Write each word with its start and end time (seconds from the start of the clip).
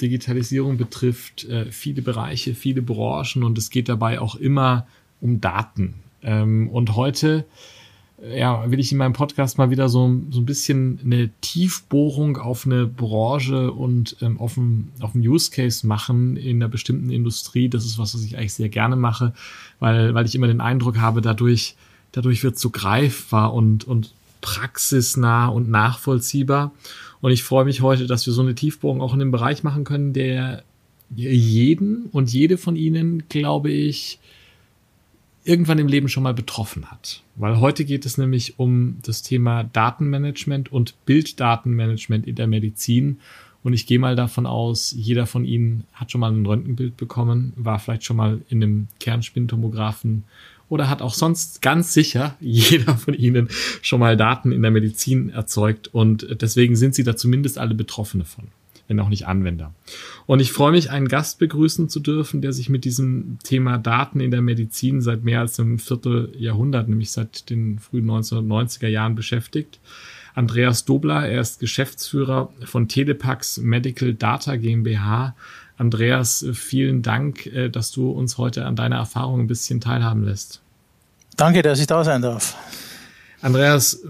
Digitalisierung 0.00 0.76
betrifft 0.76 1.44
äh, 1.44 1.70
viele 1.70 2.02
Bereiche, 2.02 2.54
viele 2.54 2.82
Branchen 2.82 3.44
und 3.44 3.58
es 3.58 3.70
geht 3.70 3.88
dabei 3.88 4.20
auch 4.20 4.34
immer 4.34 4.86
um 5.20 5.40
Daten. 5.40 5.94
Ähm, 6.22 6.68
und 6.68 6.96
heute 6.96 7.44
äh, 8.22 8.40
ja, 8.40 8.70
will 8.70 8.80
ich 8.80 8.92
in 8.92 8.98
meinem 8.98 9.12
Podcast 9.12 9.58
mal 9.58 9.70
wieder 9.70 9.88
so, 9.88 10.20
so 10.30 10.40
ein 10.40 10.46
bisschen 10.46 11.00
eine 11.04 11.30
Tiefbohrung 11.40 12.36
auf 12.36 12.66
eine 12.66 12.86
Branche 12.86 13.72
und 13.72 14.16
ähm, 14.20 14.38
auf, 14.40 14.58
einen, 14.58 14.92
auf 15.00 15.14
Use 15.14 15.50
Case 15.50 15.86
machen 15.86 16.36
in 16.36 16.56
einer 16.56 16.68
bestimmten 16.68 17.10
Industrie. 17.10 17.68
Das 17.68 17.84
ist 17.84 17.98
was, 17.98 18.14
was 18.14 18.24
ich 18.24 18.36
eigentlich 18.36 18.54
sehr 18.54 18.68
gerne 18.68 18.96
mache, 18.96 19.32
weil, 19.78 20.14
weil 20.14 20.26
ich 20.26 20.34
immer 20.34 20.46
den 20.46 20.60
Eindruck 20.60 20.98
habe, 20.98 21.20
dadurch, 21.20 21.76
dadurch 22.12 22.42
wird 22.42 22.58
so 22.58 22.70
greifbar 22.70 23.52
und, 23.52 23.84
und 23.84 24.14
praxisnah 24.40 25.46
und 25.48 25.70
nachvollziehbar. 25.70 26.72
Und 27.24 27.30
ich 27.30 27.42
freue 27.42 27.64
mich 27.64 27.80
heute, 27.80 28.06
dass 28.06 28.26
wir 28.26 28.34
so 28.34 28.42
eine 28.42 28.54
Tiefbohrung 28.54 29.00
auch 29.00 29.14
in 29.14 29.22
einem 29.22 29.30
Bereich 29.30 29.62
machen 29.62 29.84
können, 29.84 30.12
der 30.12 30.62
jeden 31.08 32.04
und 32.12 32.30
jede 32.30 32.58
von 32.58 32.76
Ihnen, 32.76 33.30
glaube 33.30 33.70
ich, 33.70 34.18
irgendwann 35.42 35.78
im 35.78 35.88
Leben 35.88 36.10
schon 36.10 36.22
mal 36.22 36.34
betroffen 36.34 36.90
hat. 36.90 37.22
Weil 37.36 37.60
heute 37.60 37.86
geht 37.86 38.04
es 38.04 38.18
nämlich 38.18 38.58
um 38.58 38.98
das 39.00 39.22
Thema 39.22 39.64
Datenmanagement 39.64 40.70
und 40.70 41.02
Bilddatenmanagement 41.06 42.26
in 42.26 42.34
der 42.34 42.46
Medizin. 42.46 43.20
Und 43.62 43.72
ich 43.72 43.86
gehe 43.86 43.98
mal 43.98 44.16
davon 44.16 44.44
aus, 44.44 44.94
jeder 44.94 45.24
von 45.24 45.46
Ihnen 45.46 45.84
hat 45.94 46.12
schon 46.12 46.20
mal 46.20 46.30
ein 46.30 46.44
Röntgenbild 46.44 46.98
bekommen, 46.98 47.54
war 47.56 47.78
vielleicht 47.78 48.04
schon 48.04 48.18
mal 48.18 48.42
in 48.50 48.62
einem 48.62 48.88
Kernspintomographen 49.00 50.24
oder 50.68 50.88
hat 50.88 51.02
auch 51.02 51.14
sonst 51.14 51.62
ganz 51.62 51.92
sicher 51.92 52.36
jeder 52.40 52.96
von 52.96 53.14
Ihnen 53.14 53.48
schon 53.82 54.00
mal 54.00 54.16
Daten 54.16 54.52
in 54.52 54.62
der 54.62 54.70
Medizin 54.70 55.30
erzeugt 55.30 55.88
und 55.88 56.26
deswegen 56.40 56.76
sind 56.76 56.94
Sie 56.94 57.04
da 57.04 57.16
zumindest 57.16 57.58
alle 57.58 57.74
Betroffene 57.74 58.24
von, 58.24 58.48
wenn 58.88 59.00
auch 59.00 59.08
nicht 59.08 59.26
Anwender. 59.26 59.74
Und 60.26 60.40
ich 60.40 60.52
freue 60.52 60.72
mich, 60.72 60.90
einen 60.90 61.08
Gast 61.08 61.38
begrüßen 61.38 61.88
zu 61.88 62.00
dürfen, 62.00 62.40
der 62.42 62.52
sich 62.52 62.68
mit 62.68 62.84
diesem 62.84 63.38
Thema 63.42 63.78
Daten 63.78 64.20
in 64.20 64.30
der 64.30 64.42
Medizin 64.42 65.00
seit 65.00 65.24
mehr 65.24 65.40
als 65.40 65.60
einem 65.60 65.78
Vierteljahrhundert, 65.78 66.88
nämlich 66.88 67.10
seit 67.10 67.50
den 67.50 67.78
frühen 67.78 68.10
1990er 68.10 68.88
Jahren 68.88 69.14
beschäftigt. 69.14 69.80
Andreas 70.34 70.84
Dobler, 70.84 71.28
er 71.28 71.40
ist 71.40 71.60
Geschäftsführer 71.60 72.52
von 72.64 72.88
Telepax 72.88 73.58
Medical 73.58 74.14
Data 74.14 74.56
GmbH 74.56 75.36
Andreas, 75.76 76.46
vielen 76.52 77.02
Dank, 77.02 77.46
äh, 77.46 77.68
dass 77.68 77.90
du 77.90 78.10
uns 78.10 78.38
heute 78.38 78.66
an 78.66 78.76
deiner 78.76 78.96
Erfahrung 78.96 79.40
ein 79.40 79.46
bisschen 79.46 79.80
teilhaben 79.80 80.24
lässt. 80.24 80.60
Danke, 81.36 81.62
dass 81.62 81.80
ich 81.80 81.86
da 81.86 82.04
sein 82.04 82.22
darf. 82.22 82.56
Andreas, 83.44 84.02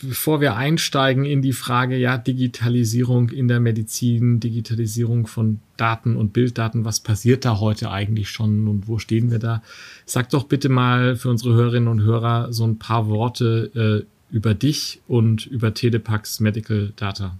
bevor 0.00 0.40
wir 0.40 0.56
einsteigen 0.56 1.26
in 1.26 1.42
die 1.42 1.52
Frage, 1.52 1.98
ja, 1.98 2.16
Digitalisierung 2.16 3.28
in 3.28 3.46
der 3.46 3.60
Medizin, 3.60 4.40
Digitalisierung 4.40 5.26
von 5.26 5.60
Daten 5.76 6.16
und 6.16 6.32
Bilddaten, 6.32 6.86
was 6.86 7.00
passiert 7.00 7.44
da 7.44 7.60
heute 7.60 7.90
eigentlich 7.90 8.30
schon 8.30 8.66
und 8.66 8.88
wo 8.88 8.98
stehen 8.98 9.30
wir 9.30 9.40
da? 9.40 9.62
Sag 10.06 10.30
doch 10.30 10.44
bitte 10.44 10.70
mal 10.70 11.16
für 11.16 11.28
unsere 11.28 11.52
Hörerinnen 11.52 11.88
und 11.88 12.00
Hörer 12.00 12.50
so 12.50 12.66
ein 12.66 12.78
paar 12.78 13.08
Worte 13.08 14.06
äh, 14.06 14.34
über 14.34 14.54
dich 14.54 15.02
und 15.06 15.44
über 15.44 15.74
Telepax 15.74 16.40
Medical 16.40 16.94
Data. 16.96 17.36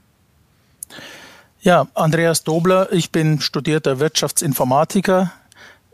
Ja, 1.60 1.88
Andreas 1.94 2.44
Dobler, 2.44 2.92
ich 2.92 3.10
bin 3.10 3.40
studierter 3.40 3.98
Wirtschaftsinformatiker, 3.98 5.32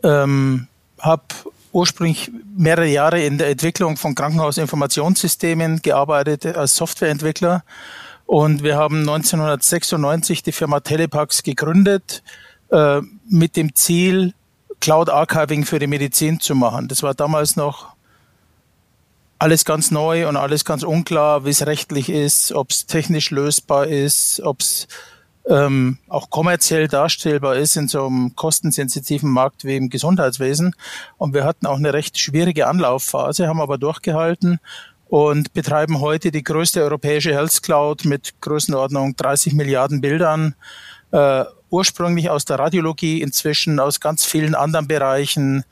ähm, 0.03 0.67
habe 0.99 1.23
ursprünglich 1.71 2.31
mehrere 2.55 2.87
Jahre 2.87 3.23
in 3.23 3.39
der 3.39 3.49
Entwicklung 3.49 3.97
von 3.97 4.13
Krankenhausinformationssystemen 4.13 5.81
gearbeitet 5.81 6.45
als 6.45 6.75
Softwareentwickler 6.75 7.63
und 8.27 8.61
wir 8.61 8.77
haben 8.77 8.99
1996 8.99 10.43
die 10.43 10.51
Firma 10.51 10.81
Telepax 10.81 11.41
gegründet 11.41 12.21
äh, 12.69 13.01
mit 13.27 13.55
dem 13.55 13.73
Ziel, 13.73 14.35
Cloud 14.81 15.09
Archiving 15.09 15.65
für 15.65 15.79
die 15.79 15.87
Medizin 15.87 16.39
zu 16.39 16.53
machen. 16.53 16.87
Das 16.89 17.01
war 17.01 17.15
damals 17.15 17.55
noch 17.55 17.95
alles 19.39 19.65
ganz 19.65 19.89
neu 19.89 20.27
und 20.27 20.37
alles 20.37 20.63
ganz 20.63 20.83
unklar, 20.83 21.43
wie 21.43 21.49
es 21.49 21.65
rechtlich 21.65 22.09
ist, 22.09 22.51
ob 22.51 22.69
es 22.69 22.85
technisch 22.85 23.31
lösbar 23.31 23.87
ist, 23.87 24.41
ob 24.41 24.61
es 24.61 24.87
ähm, 25.47 25.97
auch 26.07 26.29
kommerziell 26.29 26.87
darstellbar 26.87 27.55
ist 27.55 27.75
in 27.75 27.87
so 27.87 28.07
einem 28.07 28.35
kostensensitiven 28.35 29.29
Markt 29.29 29.63
wie 29.63 29.75
im 29.75 29.89
Gesundheitswesen. 29.89 30.75
Und 31.17 31.33
wir 31.33 31.43
hatten 31.43 31.67
auch 31.67 31.77
eine 31.77 31.93
recht 31.93 32.17
schwierige 32.17 32.67
Anlaufphase, 32.67 33.47
haben 33.47 33.61
aber 33.61 33.77
durchgehalten 33.77 34.59
und 35.07 35.53
betreiben 35.53 35.99
heute 36.01 36.31
die 36.31 36.43
größte 36.43 36.81
europäische 36.81 37.33
Health 37.33 37.61
Cloud 37.61 38.05
mit 38.05 38.41
Größenordnung 38.41 39.15
30 39.15 39.53
Milliarden 39.53 40.01
Bildern, 40.01 40.55
äh, 41.11 41.45
ursprünglich 41.69 42.29
aus 42.29 42.45
der 42.45 42.59
Radiologie, 42.59 43.21
inzwischen 43.21 43.79
aus 43.79 43.99
ganz 43.99 44.25
vielen 44.25 44.55
anderen 44.55 44.87
Bereichen, 44.87 45.63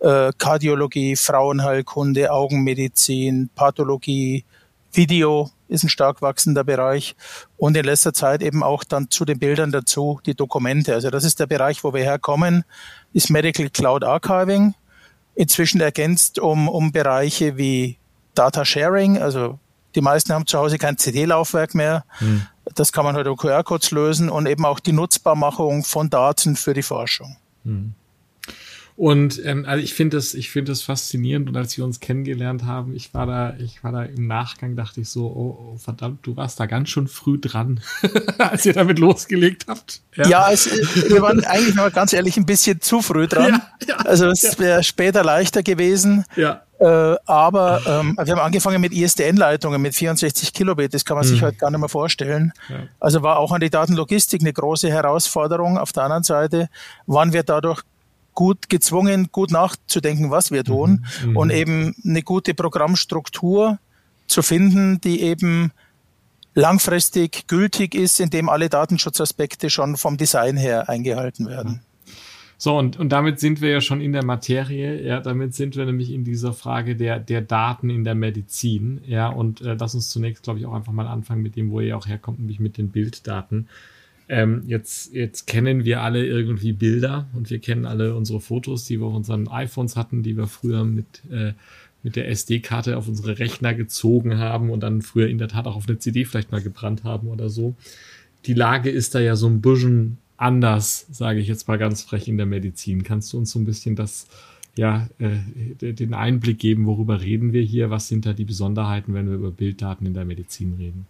äh, 0.00 0.32
Kardiologie, 0.36 1.14
Frauenheilkunde, 1.14 2.32
Augenmedizin, 2.32 3.50
Pathologie, 3.54 4.44
Video, 4.92 5.50
ist 5.70 5.84
ein 5.84 5.88
stark 5.88 6.20
wachsender 6.20 6.64
Bereich 6.64 7.14
und 7.56 7.76
in 7.76 7.84
letzter 7.84 8.12
Zeit 8.12 8.42
eben 8.42 8.62
auch 8.62 8.84
dann 8.84 9.10
zu 9.10 9.24
den 9.24 9.38
Bildern 9.38 9.72
dazu 9.72 10.20
die 10.26 10.34
Dokumente. 10.34 10.94
Also 10.94 11.10
das 11.10 11.24
ist 11.24 11.40
der 11.40 11.46
Bereich, 11.46 11.84
wo 11.84 11.94
wir 11.94 12.02
herkommen, 12.02 12.64
ist 13.12 13.30
Medical 13.30 13.70
Cloud 13.70 14.04
Archiving. 14.04 14.74
Inzwischen 15.34 15.80
ergänzt 15.80 16.38
um, 16.38 16.68
um 16.68 16.92
Bereiche 16.92 17.56
wie 17.56 17.96
Data 18.34 18.64
Sharing, 18.64 19.18
also 19.18 19.58
die 19.94 20.00
meisten 20.00 20.32
haben 20.32 20.46
zu 20.46 20.58
Hause 20.58 20.78
kein 20.78 20.98
CD-Laufwerk 20.98 21.74
mehr. 21.74 22.04
Hm. 22.18 22.46
Das 22.74 22.92
kann 22.92 23.04
man 23.04 23.16
heute 23.16 23.30
halt 23.30 23.38
QR-Codes 23.38 23.90
lösen 23.90 24.28
und 24.28 24.46
eben 24.46 24.64
auch 24.64 24.80
die 24.80 24.92
Nutzbarmachung 24.92 25.84
von 25.84 26.10
Daten 26.10 26.56
für 26.56 26.74
die 26.74 26.82
Forschung. 26.82 27.36
Hm. 27.64 27.94
Und 29.00 29.42
ähm, 29.46 29.64
also 29.66 29.82
ich 29.82 29.94
finde 29.94 30.18
das, 30.18 30.34
ich 30.34 30.50
finde 30.50 30.72
das 30.72 30.82
faszinierend. 30.82 31.48
Und 31.48 31.56
als 31.56 31.74
wir 31.78 31.86
uns 31.86 32.00
kennengelernt 32.00 32.66
haben, 32.66 32.94
ich 32.94 33.14
war 33.14 33.24
da, 33.24 33.54
ich 33.58 33.82
war 33.82 33.92
da 33.92 34.02
im 34.02 34.26
Nachgang, 34.26 34.76
dachte 34.76 35.00
ich 35.00 35.08
so, 35.08 35.24
oh, 35.24 35.72
oh 35.72 35.78
verdammt, 35.78 36.26
du 36.26 36.36
warst 36.36 36.60
da 36.60 36.66
ganz 36.66 36.90
schön 36.90 37.08
früh 37.08 37.38
dran, 37.38 37.80
als 38.38 38.66
ihr 38.66 38.74
damit 38.74 38.98
losgelegt 38.98 39.64
habt. 39.68 40.02
Ja, 40.16 40.28
ja 40.28 40.50
es, 40.52 40.66
wir 41.08 41.22
waren 41.22 41.42
eigentlich 41.46 41.76
mal 41.76 41.90
ganz 41.90 42.12
ehrlich 42.12 42.36
ein 42.36 42.44
bisschen 42.44 42.82
zu 42.82 43.00
früh 43.00 43.26
dran. 43.26 43.62
Ja, 43.86 43.88
ja, 43.88 43.96
also 44.04 44.26
es 44.26 44.58
wäre 44.58 44.82
später 44.82 45.24
leichter 45.24 45.62
gewesen. 45.62 46.26
Ja. 46.36 46.60
Äh, 46.78 47.16
aber 47.24 47.80
ähm, 47.86 48.18
wir 48.22 48.32
haben 48.34 48.40
angefangen 48.40 48.82
mit 48.82 48.92
ISDN-Leitungen 48.92 49.80
mit 49.80 49.94
64 49.94 50.52
Kilobit. 50.52 50.92
Das 50.92 51.06
kann 51.06 51.16
man 51.16 51.24
sich 51.24 51.40
mhm. 51.40 51.46
heute 51.46 51.56
gar 51.56 51.70
nicht 51.70 51.80
mehr 51.80 51.88
vorstellen. 51.88 52.52
Ja. 52.68 52.76
Also 52.98 53.22
war 53.22 53.38
auch 53.38 53.52
an 53.52 53.62
die 53.62 53.70
Datenlogistik 53.70 54.42
eine 54.42 54.52
große 54.52 54.90
Herausforderung. 54.90 55.78
Auf 55.78 55.92
der 55.92 56.02
anderen 56.02 56.22
Seite 56.22 56.68
waren 57.06 57.32
wir 57.32 57.42
dadurch 57.42 57.82
gut 58.40 58.70
gezwungen, 58.70 59.28
gut 59.32 59.50
nachzudenken, 59.50 60.30
was 60.30 60.50
wir 60.50 60.64
tun 60.64 61.04
mhm, 61.22 61.30
mhm, 61.32 61.36
und 61.36 61.50
eben 61.50 61.94
eine 62.02 62.22
gute 62.22 62.54
Programmstruktur 62.54 63.78
zu 64.28 64.40
finden, 64.40 64.98
die 65.02 65.20
eben 65.20 65.72
langfristig 66.54 67.46
gültig 67.48 67.94
ist, 67.94 68.18
indem 68.18 68.48
alle 68.48 68.70
Datenschutzaspekte 68.70 69.68
schon 69.68 69.98
vom 69.98 70.16
Design 70.16 70.56
her 70.56 70.88
eingehalten 70.88 71.48
werden. 71.48 71.82
So, 72.56 72.78
und, 72.78 72.98
und 72.98 73.10
damit 73.10 73.40
sind 73.40 73.60
wir 73.60 73.72
ja 73.72 73.82
schon 73.82 74.00
in 74.00 74.14
der 74.14 74.24
Materie, 74.24 75.02
ja, 75.06 75.20
damit 75.20 75.54
sind 75.54 75.76
wir 75.76 75.84
nämlich 75.84 76.10
in 76.10 76.24
dieser 76.24 76.54
Frage 76.54 76.96
der, 76.96 77.20
der 77.20 77.42
Daten 77.42 77.90
in 77.90 78.04
der 78.04 78.14
Medizin, 78.14 79.02
ja, 79.06 79.28
und 79.28 79.60
äh, 79.60 79.76
lass 79.78 79.94
uns 79.94 80.08
zunächst, 80.08 80.44
glaube 80.44 80.60
ich, 80.60 80.64
auch 80.64 80.72
einfach 80.72 80.94
mal 80.94 81.06
anfangen 81.06 81.42
mit 81.42 81.56
dem, 81.56 81.70
wo 81.70 81.80
ihr 81.80 81.94
auch 81.94 82.06
herkommt, 82.06 82.38
nämlich 82.38 82.58
mit 82.58 82.78
den 82.78 82.88
Bilddaten. 82.88 83.68
Ähm, 84.32 84.62
jetzt, 84.64 85.12
jetzt 85.12 85.48
kennen 85.48 85.84
wir 85.84 86.02
alle 86.02 86.24
irgendwie 86.24 86.72
Bilder 86.72 87.26
und 87.34 87.50
wir 87.50 87.58
kennen 87.58 87.84
alle 87.84 88.14
unsere 88.14 88.40
Fotos, 88.40 88.84
die 88.84 89.00
wir 89.00 89.06
auf 89.06 89.14
unseren 89.14 89.48
iPhones 89.48 89.96
hatten, 89.96 90.22
die 90.22 90.36
wir 90.36 90.46
früher 90.46 90.84
mit, 90.84 91.22
äh, 91.32 91.54
mit 92.04 92.14
der 92.14 92.28
SD-Karte 92.28 92.96
auf 92.96 93.08
unsere 93.08 93.40
Rechner 93.40 93.74
gezogen 93.74 94.38
haben 94.38 94.70
und 94.70 94.84
dann 94.84 95.02
früher 95.02 95.26
in 95.26 95.38
der 95.38 95.48
Tat 95.48 95.66
auch 95.66 95.74
auf 95.74 95.88
eine 95.88 95.98
CD 95.98 96.24
vielleicht 96.24 96.52
mal 96.52 96.62
gebrannt 96.62 97.02
haben 97.02 97.26
oder 97.26 97.50
so. 97.50 97.74
Die 98.46 98.54
Lage 98.54 98.88
ist 98.88 99.16
da 99.16 99.20
ja 99.20 99.34
so 99.34 99.48
ein 99.48 99.60
bisschen 99.60 100.18
anders, 100.36 101.08
sage 101.10 101.40
ich 101.40 101.48
jetzt 101.48 101.66
mal 101.66 101.76
ganz 101.76 102.02
frech 102.02 102.28
in 102.28 102.36
der 102.36 102.46
Medizin. 102.46 103.02
Kannst 103.02 103.32
du 103.32 103.38
uns 103.38 103.50
so 103.50 103.58
ein 103.58 103.64
bisschen 103.64 103.96
das, 103.96 104.28
ja, 104.76 105.08
äh, 105.18 105.92
den 105.92 106.14
Einblick 106.14 106.60
geben, 106.60 106.86
worüber 106.86 107.20
reden 107.20 107.52
wir 107.52 107.62
hier? 107.62 107.90
Was 107.90 108.06
sind 108.06 108.26
da 108.26 108.32
die 108.32 108.44
Besonderheiten, 108.44 109.12
wenn 109.12 109.28
wir 109.28 109.34
über 109.34 109.50
Bilddaten 109.50 110.06
in 110.06 110.14
der 110.14 110.24
Medizin 110.24 110.74
reden? 110.78 111.06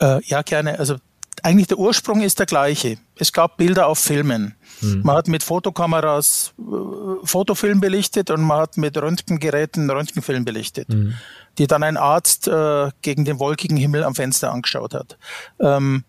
Äh, 0.00 0.24
ja, 0.24 0.40
gerne. 0.40 0.78
Also 0.78 0.96
eigentlich 1.42 1.66
der 1.66 1.78
Ursprung 1.78 2.22
ist 2.22 2.38
der 2.38 2.46
gleiche. 2.46 2.98
Es 3.16 3.32
gab 3.32 3.56
Bilder 3.56 3.88
auf 3.88 3.98
Filmen. 3.98 4.54
Mhm. 4.80 5.02
Man 5.04 5.16
hat 5.16 5.28
mit 5.28 5.42
Fotokameras 5.42 6.54
äh, 6.58 7.26
Fotofilm 7.26 7.80
belichtet 7.80 8.30
und 8.30 8.42
man 8.42 8.58
hat 8.58 8.76
mit 8.76 8.96
Röntgengeräten 8.96 9.90
Röntgenfilm 9.90 10.44
belichtet, 10.44 10.88
mhm. 10.88 11.14
die 11.58 11.66
dann 11.66 11.82
ein 11.82 11.96
Arzt 11.96 12.48
äh, 12.48 12.90
gegen 13.02 13.24
den 13.24 13.38
wolkigen 13.38 13.76
Himmel 13.76 14.04
am 14.04 14.14
Fenster 14.14 14.52
angeschaut 14.52 14.94
hat. 14.94 15.18
Ähm, 15.58 16.04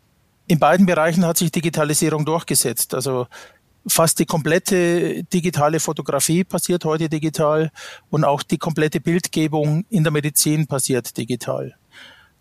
in 0.48 0.60
beiden 0.60 0.86
Bereichen 0.86 1.26
hat 1.26 1.38
sich 1.38 1.52
Digitalisierung 1.52 2.26
durchgesetzt. 2.26 2.94
Also 2.94 3.28
fast 3.88 4.20
die 4.20 4.26
komplette 4.26 5.24
digitale 5.24 5.80
Fotografie 5.80 6.44
passiert 6.44 6.86
heute 6.86 7.10
digital 7.10 7.72
und 8.10 8.24
auch 8.24 8.44
die 8.44 8.58
komplette 8.58 9.00
Bildgebung 9.00 9.86
in 9.90 10.04
der 10.04 10.12
Medizin 10.12 10.68
passiert 10.68 11.18
digital. 11.18 11.76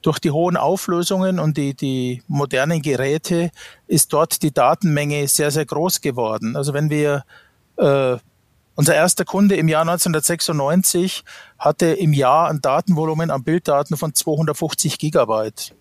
Durch 0.02 0.19
die 0.19 0.31
hohen 0.31 0.56
Auflösungen 0.56 1.38
und 1.38 1.56
die, 1.56 1.75
die 1.75 2.22
modernen 2.26 2.82
Geräte 2.82 3.50
ist 3.87 4.12
dort 4.12 4.43
die 4.43 4.52
Datenmenge 4.52 5.28
sehr, 5.28 5.50
sehr 5.50 5.64
groß 5.64 6.00
geworden. 6.00 6.56
Also 6.56 6.75
wenn 6.75 6.90
wir 6.90 7.25
äh, 7.76 8.16
unser 8.75 8.94
erster 8.94 9.25
Kunde 9.25 9.56
im 9.56 9.69
Jahr 9.69 9.82
1996 9.82 11.25
hatte 11.58 11.87
im 11.87 12.12
Jahr 12.12 12.49
ein 12.49 12.60
Datenvolumen 12.60 13.31
an 13.31 13.44
Bilddaten 13.44 13.96
von 13.96 14.14
250 14.14 14.99
Gigabyte. 14.99 15.75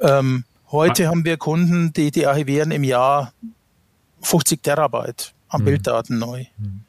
Ähm, 0.00 0.44
heute 0.70 1.06
ah. 1.06 1.10
haben 1.10 1.24
wir 1.24 1.36
Kunden, 1.36 1.92
die, 1.92 2.10
die 2.10 2.26
archivieren 2.26 2.70
im 2.70 2.84
Jahr 2.84 3.32
50 4.20 4.62
Terabyte 4.62 5.32
an 5.48 5.60
hm. 5.60 5.64
Bilddaten 5.64 6.18
neu. 6.18 6.44
Hm. 6.58 6.84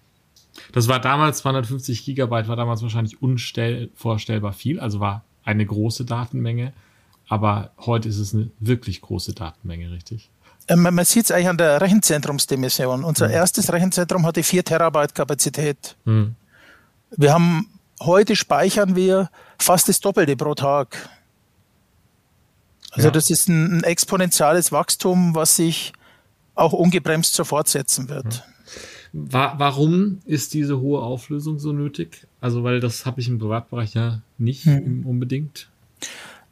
Das 0.72 0.88
war 0.88 1.00
damals 1.00 1.40
250 1.40 2.06
Gigabyte, 2.06 2.48
war 2.48 2.56
damals 2.56 2.82
wahrscheinlich 2.82 3.22
unvorstellbar 3.22 4.54
viel, 4.54 4.80
also 4.80 5.00
war 5.00 5.24
eine 5.44 5.66
große 5.66 6.06
Datenmenge, 6.06 6.74
aber 7.28 7.72
heute 7.80 8.10
ist 8.10 8.20
es 8.20 8.34
eine 8.34 8.50
wirklich 8.60 9.02
große 9.02 9.34
Datenmenge, 9.34 9.92
richtig? 9.92 10.30
Ähm, 10.68 10.84
man 10.84 11.06
sieht 11.06 11.26
es 11.26 11.32
eigentlich 11.32 11.50
an 11.50 11.58
der 11.58 11.82
Rechenzentrumsdimension. 11.82 13.04
Unser 13.04 13.28
mhm. 13.28 13.34
erstes 13.34 13.72
Rechenzentrum 13.72 14.26
hatte 14.26 14.44
4 14.44 14.64
Terabyte 14.64 15.14
Kapazität. 15.14 15.96
Mhm. 16.06 16.36
Wir 17.16 17.34
haben, 17.34 17.68
heute 18.02 18.36
speichern 18.36 18.96
wir 18.96 19.30
fast 19.58 19.90
das 19.90 20.00
Doppelte 20.00 20.36
pro 20.36 20.56
Tag. 20.56 21.10
Also 22.92 23.08
ja. 23.08 23.12
das 23.12 23.30
ist 23.30 23.50
ein, 23.50 23.80
ein 23.80 23.84
exponentielles 23.84 24.72
Wachstum, 24.72 25.36
was 25.36 25.56
sich 25.56 25.94
auch 26.56 26.74
ungebremst 26.74 27.34
so 27.34 27.44
fortsetzen 27.44 28.10
wird. 28.10 28.44
Warum 29.12 30.20
ist 30.26 30.54
diese 30.54 30.80
hohe 30.80 31.02
Auflösung 31.02 31.60
so 31.60 31.72
nötig? 31.72 32.28
Also, 32.44 32.66
weil 32.66 32.82
das 32.82 33.06
habe 33.06 33.22
ich 33.22 33.30
im 33.30 33.40
Privatbereich 33.40 33.94
ja 33.94 34.20
nicht 34.38 34.66
hm. 34.66 35.06
unbedingt. 35.06 35.70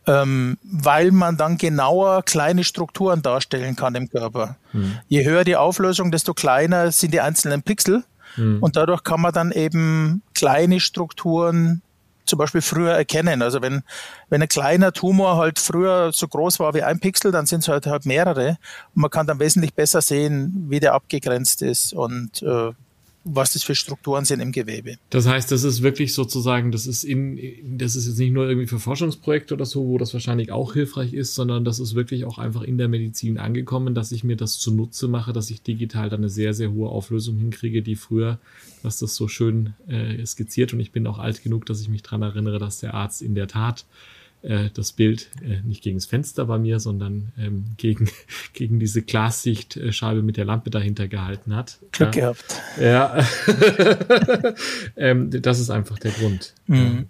Ähm, 0.07 0.57
weil 0.63 1.11
man 1.11 1.35
dann 1.35 1.57
genauer 1.57 2.23
kleine 2.23 2.63
Strukturen 2.63 3.21
darstellen 3.21 3.75
kann 3.75 3.93
im 3.95 4.09
Körper. 4.09 4.55
Hm. 4.71 4.99
Je 5.09 5.25
höher 5.25 5.43
die 5.43 5.57
Auflösung, 5.57 6.09
desto 6.09 6.33
kleiner 6.33 6.93
sind 6.93 7.13
die 7.13 7.19
einzelnen 7.19 7.61
Pixel. 7.61 8.05
Hm. 8.35 8.63
Und 8.63 8.77
dadurch 8.77 9.03
kann 9.03 9.19
man 9.19 9.33
dann 9.33 9.51
eben 9.51 10.21
kleine 10.33 10.79
Strukturen 10.79 11.81
zum 12.23 12.39
Beispiel 12.39 12.61
früher 12.61 12.93
erkennen. 12.93 13.41
Also 13.41 13.61
wenn, 13.61 13.83
wenn 14.29 14.41
ein 14.41 14.47
kleiner 14.47 14.93
Tumor 14.93 15.35
halt 15.35 15.59
früher 15.59 16.13
so 16.13 16.25
groß 16.25 16.61
war 16.61 16.73
wie 16.73 16.83
ein 16.83 17.01
Pixel, 17.01 17.33
dann 17.33 17.47
sind 17.47 17.63
es 17.63 17.67
halt, 17.67 17.85
halt 17.85 18.05
mehrere. 18.05 18.57
Und 18.95 19.01
man 19.01 19.11
kann 19.11 19.27
dann 19.27 19.39
wesentlich 19.39 19.73
besser 19.73 19.99
sehen, 19.99 20.67
wie 20.69 20.79
der 20.79 20.93
abgegrenzt 20.93 21.61
ist 21.61 21.91
und 21.91 22.41
äh, 22.43 22.71
was 23.23 23.53
das 23.53 23.63
für 23.63 23.75
Strukturen 23.75 24.25
sind 24.25 24.39
im 24.39 24.51
Gewebe. 24.51 24.97
Das 25.09 25.27
heißt, 25.27 25.51
das 25.51 25.63
ist 25.63 25.81
wirklich 25.81 26.13
sozusagen, 26.13 26.71
das 26.71 26.87
ist 26.87 27.03
in, 27.03 27.77
das 27.77 27.95
ist 27.95 28.07
jetzt 28.07 28.17
nicht 28.17 28.33
nur 28.33 28.47
irgendwie 28.47 28.67
für 28.67 28.79
Forschungsprojekte 28.79 29.53
oder 29.53 29.65
so, 29.65 29.85
wo 29.87 29.97
das 29.97 30.13
wahrscheinlich 30.13 30.51
auch 30.51 30.73
hilfreich 30.73 31.13
ist, 31.13 31.35
sondern 31.35 31.63
das 31.63 31.79
ist 31.79 31.93
wirklich 31.93 32.25
auch 32.25 32.39
einfach 32.39 32.63
in 32.63 32.77
der 32.77 32.87
Medizin 32.87 33.37
angekommen, 33.37 33.93
dass 33.93 34.11
ich 34.11 34.23
mir 34.23 34.37
das 34.37 34.57
zunutze 34.57 35.07
mache, 35.07 35.33
dass 35.33 35.51
ich 35.51 35.61
digital 35.61 36.09
dann 36.09 36.21
eine 36.21 36.29
sehr, 36.29 36.53
sehr 36.53 36.71
hohe 36.71 36.89
Auflösung 36.89 37.37
hinkriege, 37.37 37.83
die 37.83 37.95
früher, 37.95 38.39
was 38.81 38.97
das 38.97 39.15
so 39.15 39.27
schön 39.27 39.73
äh, 39.87 40.25
skizziert 40.25 40.73
und 40.73 40.79
ich 40.79 40.91
bin 40.91 41.05
auch 41.05 41.19
alt 41.19 41.43
genug, 41.43 41.65
dass 41.67 41.81
ich 41.81 41.89
mich 41.89 42.01
dran 42.01 42.23
erinnere, 42.23 42.57
dass 42.57 42.79
der 42.79 42.95
Arzt 42.95 43.21
in 43.21 43.35
der 43.35 43.47
Tat 43.47 43.85
äh, 44.43 44.69
das 44.73 44.91
Bild 44.91 45.29
äh, 45.43 45.61
nicht 45.65 45.83
gegen 45.83 45.97
das 45.97 46.05
Fenster 46.05 46.45
bei 46.45 46.57
mir, 46.57 46.79
sondern 46.79 47.31
ähm, 47.37 47.65
gegen, 47.77 48.09
gegen 48.53 48.79
diese 48.79 49.01
Glassichtscheibe 49.01 50.21
mit 50.21 50.37
der 50.37 50.45
Lampe 50.45 50.69
dahinter 50.69 51.07
gehalten 51.07 51.55
hat. 51.55 51.79
Glück 51.91 52.15
ja. 52.15 52.21
gehabt. 52.21 52.61
Ja. 52.79 53.25
ähm, 54.95 55.29
das 55.41 55.59
ist 55.59 55.69
einfach 55.69 55.99
der 55.99 56.11
Grund. 56.11 56.53
Mhm. 56.67 57.07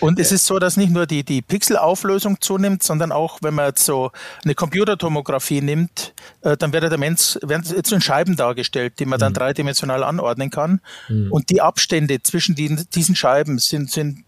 Und 0.00 0.18
es 0.18 0.32
ist 0.32 0.46
so, 0.46 0.58
dass 0.58 0.76
nicht 0.76 0.92
nur 0.92 1.06
die, 1.06 1.24
die 1.24 1.42
Pixelauflösung 1.42 2.40
zunimmt, 2.40 2.82
sondern 2.82 3.12
auch, 3.12 3.38
wenn 3.42 3.54
man 3.54 3.66
jetzt 3.66 3.84
so 3.84 4.10
eine 4.44 4.54
Computertomographie 4.54 5.60
nimmt, 5.60 6.14
äh, 6.42 6.56
dann 6.56 6.72
wird 6.72 6.82
der 6.82 6.98
Mensch, 6.98 7.38
werden 7.42 7.64
jetzt 7.74 7.92
in 7.92 8.00
Scheiben 8.00 8.36
dargestellt, 8.36 8.94
die 8.98 9.06
man 9.06 9.18
dann 9.18 9.32
mhm. 9.32 9.36
dreidimensional 9.36 10.04
anordnen 10.04 10.50
kann. 10.50 10.80
Mhm. 11.08 11.32
Und 11.32 11.50
die 11.50 11.60
Abstände 11.60 12.22
zwischen 12.22 12.54
die, 12.54 12.76
diesen 12.94 13.16
Scheiben 13.16 13.58
sind, 13.58 13.90
sind 13.90 14.24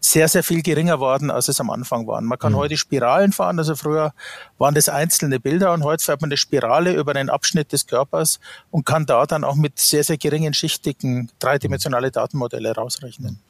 sehr, 0.00 0.28
sehr 0.28 0.42
viel 0.42 0.62
geringer 0.62 1.00
worden, 1.00 1.30
als 1.30 1.48
es 1.48 1.60
am 1.60 1.70
Anfang 1.70 2.06
waren. 2.06 2.24
Man 2.24 2.38
kann 2.38 2.52
mhm. 2.52 2.56
heute 2.56 2.76
Spiralen 2.76 3.32
fahren, 3.32 3.58
also 3.58 3.74
früher 3.74 4.12
waren 4.58 4.74
das 4.74 4.88
einzelne 4.88 5.40
Bilder 5.40 5.72
und 5.72 5.84
heute 5.84 6.04
fährt 6.04 6.20
man 6.20 6.28
eine 6.28 6.36
Spirale 6.36 6.94
über 6.94 7.14
einen 7.14 7.30
Abschnitt 7.30 7.72
des 7.72 7.86
Körpers 7.86 8.40
und 8.70 8.86
kann 8.86 9.06
da 9.06 9.26
dann 9.26 9.44
auch 9.44 9.56
mit 9.56 9.78
sehr, 9.78 10.04
sehr 10.04 10.18
geringen 10.18 10.54
Schichtdicken 10.54 11.30
dreidimensionale 11.38 12.10
Datenmodelle 12.10 12.74
rausrechnen. 12.74 13.40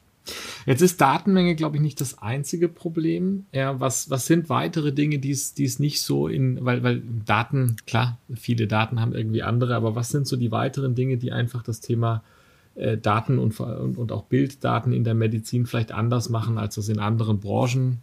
Jetzt 0.65 0.81
ist 0.81 0.99
Datenmenge, 0.99 1.55
glaube 1.55 1.77
ich, 1.77 1.81
nicht 1.81 2.01
das 2.01 2.17
einzige 2.17 2.67
Problem. 2.67 3.45
Ja, 3.53 3.79
was, 3.79 4.09
was 4.09 4.25
sind 4.25 4.49
weitere 4.49 4.91
Dinge, 4.91 5.19
die 5.19 5.31
es, 5.31 5.53
die 5.53 5.63
es 5.63 5.79
nicht 5.79 6.01
so 6.01 6.27
in, 6.27 6.63
weil, 6.65 6.83
weil 6.83 7.01
Daten, 7.25 7.77
klar, 7.85 8.17
viele 8.35 8.67
Daten 8.67 8.99
haben 8.99 9.13
irgendwie 9.13 9.43
andere, 9.43 9.75
aber 9.75 9.95
was 9.95 10.09
sind 10.09 10.27
so 10.27 10.35
die 10.35 10.51
weiteren 10.51 10.95
Dinge, 10.95 11.17
die 11.17 11.31
einfach 11.31 11.63
das 11.63 11.79
Thema 11.79 12.23
äh, 12.77 12.97
Daten 12.97 13.39
und, 13.39 13.59
und, 13.59 14.11
auch 14.11 14.23
Bilddaten 14.23 14.93
in 14.93 15.03
der 15.03 15.13
Medizin 15.13 15.65
vielleicht 15.65 15.91
anders 15.91 16.29
machen, 16.29 16.57
als 16.57 16.75
das 16.75 16.89
in 16.89 16.99
anderen 16.99 17.39
Branchen 17.39 17.99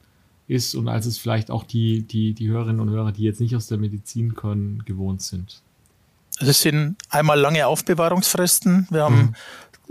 ist 0.47 0.75
und 0.75 0.89
als 0.89 1.07
es 1.07 1.19
vielleicht 1.19 1.51
auch 1.51 1.65
die, 1.65 2.03
die, 2.03 2.35
die 2.35 2.49
Hörerinnen 2.49 2.81
und 2.81 2.91
Hörer, 2.91 3.13
die 3.13 3.23
jetzt 3.23 3.41
nicht 3.41 3.57
aus 3.57 3.67
der 3.67 3.79
Medizin 3.79 4.35
können, 4.35 4.83
gewohnt 4.85 5.23
sind. 5.23 5.63
Also 6.39 6.51
es 6.51 6.61
sind 6.61 6.97
einmal 7.09 7.39
lange 7.39 7.67
Aufbewahrungsfristen. 7.67 8.89
Wir 8.91 9.05
haben 9.05 9.17
mhm 9.17 9.35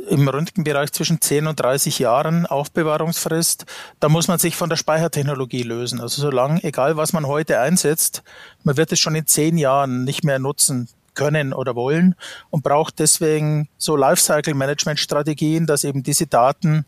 im 0.09 0.27
Röntgenbereich 0.27 0.91
zwischen 0.91 1.21
10 1.21 1.47
und 1.47 1.59
30 1.59 1.99
Jahren 1.99 2.45
Aufbewahrungsfrist. 2.45 3.65
Da 3.99 4.09
muss 4.09 4.27
man 4.27 4.39
sich 4.39 4.55
von 4.55 4.69
der 4.69 4.75
Speichertechnologie 4.75 5.63
lösen. 5.63 6.01
Also 6.01 6.21
solange, 6.21 6.63
egal 6.63 6.97
was 6.97 7.13
man 7.13 7.27
heute 7.27 7.59
einsetzt, 7.59 8.23
man 8.63 8.77
wird 8.77 8.91
es 8.91 8.99
schon 8.99 9.15
in 9.15 9.27
zehn 9.27 9.57
Jahren 9.57 10.03
nicht 10.03 10.23
mehr 10.23 10.39
nutzen 10.39 10.89
können 11.15 11.53
oder 11.53 11.75
wollen 11.75 12.15
und 12.49 12.63
braucht 12.63 12.99
deswegen 12.99 13.69
so 13.77 13.95
Lifecycle-Management-Strategien, 13.95 15.65
dass 15.65 15.83
eben 15.83 16.03
diese 16.03 16.27
Daten 16.27 16.85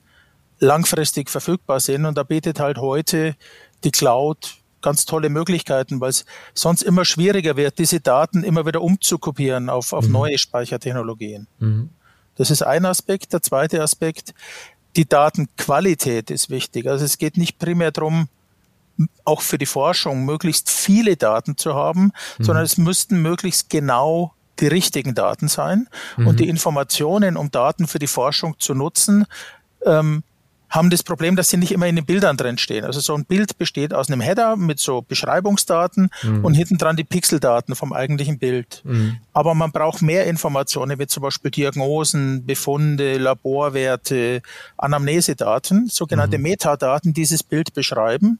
langfristig 0.59 1.29
verfügbar 1.29 1.79
sind. 1.79 2.05
Und 2.05 2.17
da 2.17 2.23
bietet 2.23 2.59
halt 2.59 2.77
heute 2.77 3.35
die 3.83 3.91
Cloud 3.91 4.55
ganz 4.81 5.05
tolle 5.05 5.29
Möglichkeiten, 5.29 5.99
weil 5.99 6.11
es 6.11 6.25
sonst 6.53 6.83
immer 6.83 7.05
schwieriger 7.05 7.57
wird, 7.57 7.79
diese 7.79 7.99
Daten 7.99 8.43
immer 8.43 8.65
wieder 8.65 8.81
umzukopieren 8.81 9.69
auf, 9.69 9.93
auf 9.93 10.05
mhm. 10.05 10.11
neue 10.11 10.37
Speichertechnologien. 10.37 11.47
Mhm. 11.59 11.89
Das 12.35 12.51
ist 12.51 12.61
ein 12.61 12.85
Aspekt. 12.85 13.33
Der 13.33 13.41
zweite 13.41 13.81
Aspekt, 13.81 14.33
die 14.95 15.07
Datenqualität 15.07 16.29
ist 16.29 16.49
wichtig. 16.49 16.87
Also 16.87 17.03
es 17.03 17.17
geht 17.17 17.37
nicht 17.37 17.57
primär 17.57 17.91
darum, 17.91 18.27
auch 19.23 19.41
für 19.41 19.57
die 19.57 19.65
Forschung 19.65 20.25
möglichst 20.25 20.69
viele 20.69 21.17
Daten 21.17 21.57
zu 21.57 21.75
haben, 21.75 22.11
mhm. 22.37 22.43
sondern 22.43 22.63
es 22.63 22.77
müssten 22.77 23.21
möglichst 23.21 23.69
genau 23.69 24.33
die 24.59 24.67
richtigen 24.67 25.15
Daten 25.15 25.47
sein. 25.47 25.87
Mhm. 26.17 26.27
Und 26.27 26.39
die 26.39 26.47
Informationen, 26.47 27.37
um 27.37 27.51
Daten 27.51 27.87
für 27.87 27.99
die 27.99 28.07
Forschung 28.07 28.55
zu 28.59 28.73
nutzen, 28.73 29.25
ähm, 29.85 30.23
haben 30.69 30.89
das 30.89 31.03
Problem, 31.03 31.35
dass 31.35 31.49
sie 31.49 31.57
nicht 31.57 31.71
immer 31.71 31.87
in 31.87 31.95
den 31.95 32.05
Bildern 32.05 32.37
drin 32.37 32.57
stehen. 32.57 32.83
Also 32.83 32.99
so 32.99 33.13
ein 33.15 33.25
Bild 33.25 33.57
besteht 33.57 33.93
aus 33.93 34.09
einem 34.09 34.19
Header 34.19 34.55
mit 34.57 34.79
so 34.79 35.01
Beschreibungsdaten 35.01 36.09
mhm. 36.23 36.43
und 36.43 36.53
hinten 36.53 36.77
dran 36.77 36.97
die 36.97 37.03
Pixeldaten 37.03 37.75
vom 37.75 37.93
eigentlichen 37.93 38.39
Bild. 38.39 38.81
Mhm. 38.83 39.17
Aber 39.31 39.53
man 39.53 39.71
braucht 39.71 40.01
mehr 40.01 40.25
Informationen, 40.25 40.99
wie 40.99 41.07
zum 41.07 41.23
Beispiel 41.23 41.51
Diagnosen, 41.51 42.45
Befunde, 42.45 43.17
Laborwerte, 43.17 44.41
Anamnesedaten, 44.77 45.87
sogenannte 45.87 46.37
mhm. 46.37 46.43
Metadaten, 46.43 47.13
dieses 47.13 47.43
Bild 47.43 47.73
beschreiben 47.73 48.39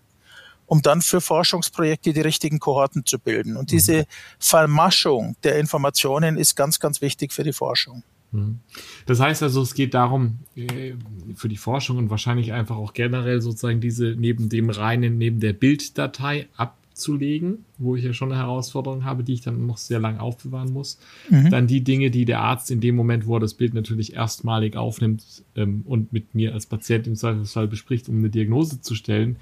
um 0.66 0.82
dann 0.82 1.02
für 1.02 1.22
Forschungsprojekte 1.22 2.14
die 2.14 2.22
richtigen 2.22 2.60
Kohorten 2.60 3.06
zu 3.06 3.20
bilden. 3.20 3.58
Und 3.58 3.72
diese 3.72 4.00
mhm. 4.00 4.06
Vermaschung 4.40 5.36
der 5.44 5.60
Informationen 5.60 6.38
ist 6.38 6.56
ganz, 6.56 6.80
ganz 6.80 7.02
wichtig 7.02 7.34
für 7.34 7.44
die 7.44 7.54
Forschung. 7.54 8.04
Mhm. 8.32 8.60
Das 9.06 9.20
heißt 9.20 9.44
also, 9.44 9.62
es 9.62 9.74
geht 9.74 9.94
darum, 9.94 10.40
äh, 10.56 10.94
für 11.36 11.50
die 11.50 11.58
Forschung 11.58 11.98
und 11.98 12.10
wahrscheinlich 12.10 12.54
einfach 12.54 12.78
auch 12.78 12.94
generell 12.94 13.42
sozusagen 13.42 13.82
diese 13.82 14.16
neben 14.18 14.50
dem 14.50 14.70
reinen, 14.70 15.18
neben 15.18 15.40
der 15.40 15.54
Bilddatei 15.54 16.48
ab, 16.56 16.78
abzulegen, 16.96 17.66
wo 17.78 17.98
ich 17.98 18.06
ja 18.06 18.14
schon 18.14 18.32
eine 18.32 18.42
Herausforderung 18.42 19.04
habe, 19.04 19.26
die 19.26 19.34
ich 19.34 19.42
dann 19.42 19.68
noch 19.68 19.78
sehr 19.78 20.00
lang 20.00 20.18
aufbewahren 20.18 20.72
muss. 20.72 20.98
Mhm. 21.30 21.50
Dann 21.50 21.68
die 21.68 21.84
Dinge, 21.84 22.10
die 22.10 22.24
der 22.24 22.40
Arzt 22.40 22.72
in 22.72 22.80
dem 22.80 22.96
Moment, 22.96 23.28
wo 23.28 23.36
er 23.36 23.42
das 23.42 23.54
Bild 23.54 23.74
natürlich 23.74 24.14
erstmalig 24.14 24.78
aufnimmt 24.78 25.44
ähm, 25.58 25.82
und 25.86 26.14
mit 26.14 26.34
mir 26.36 26.54
als 26.54 26.68
Patient 26.68 27.06
im 27.06 27.16
Zweifelsfall 27.16 27.68
bespricht, 27.68 28.08
um 28.08 28.20
eine 28.20 28.30
Diagnose 28.30 28.80
zu 28.80 28.96
stellen, 28.96 29.36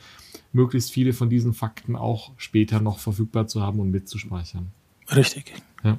möglichst 0.51 0.91
viele 0.91 1.13
von 1.13 1.29
diesen 1.29 1.53
Fakten 1.53 1.95
auch 1.95 2.31
später 2.37 2.79
noch 2.79 2.99
verfügbar 2.99 3.47
zu 3.47 3.61
haben 3.61 3.79
und 3.79 3.91
mitzuspeichern. 3.91 4.71
Richtig. 5.15 5.53
Ja. 5.83 5.97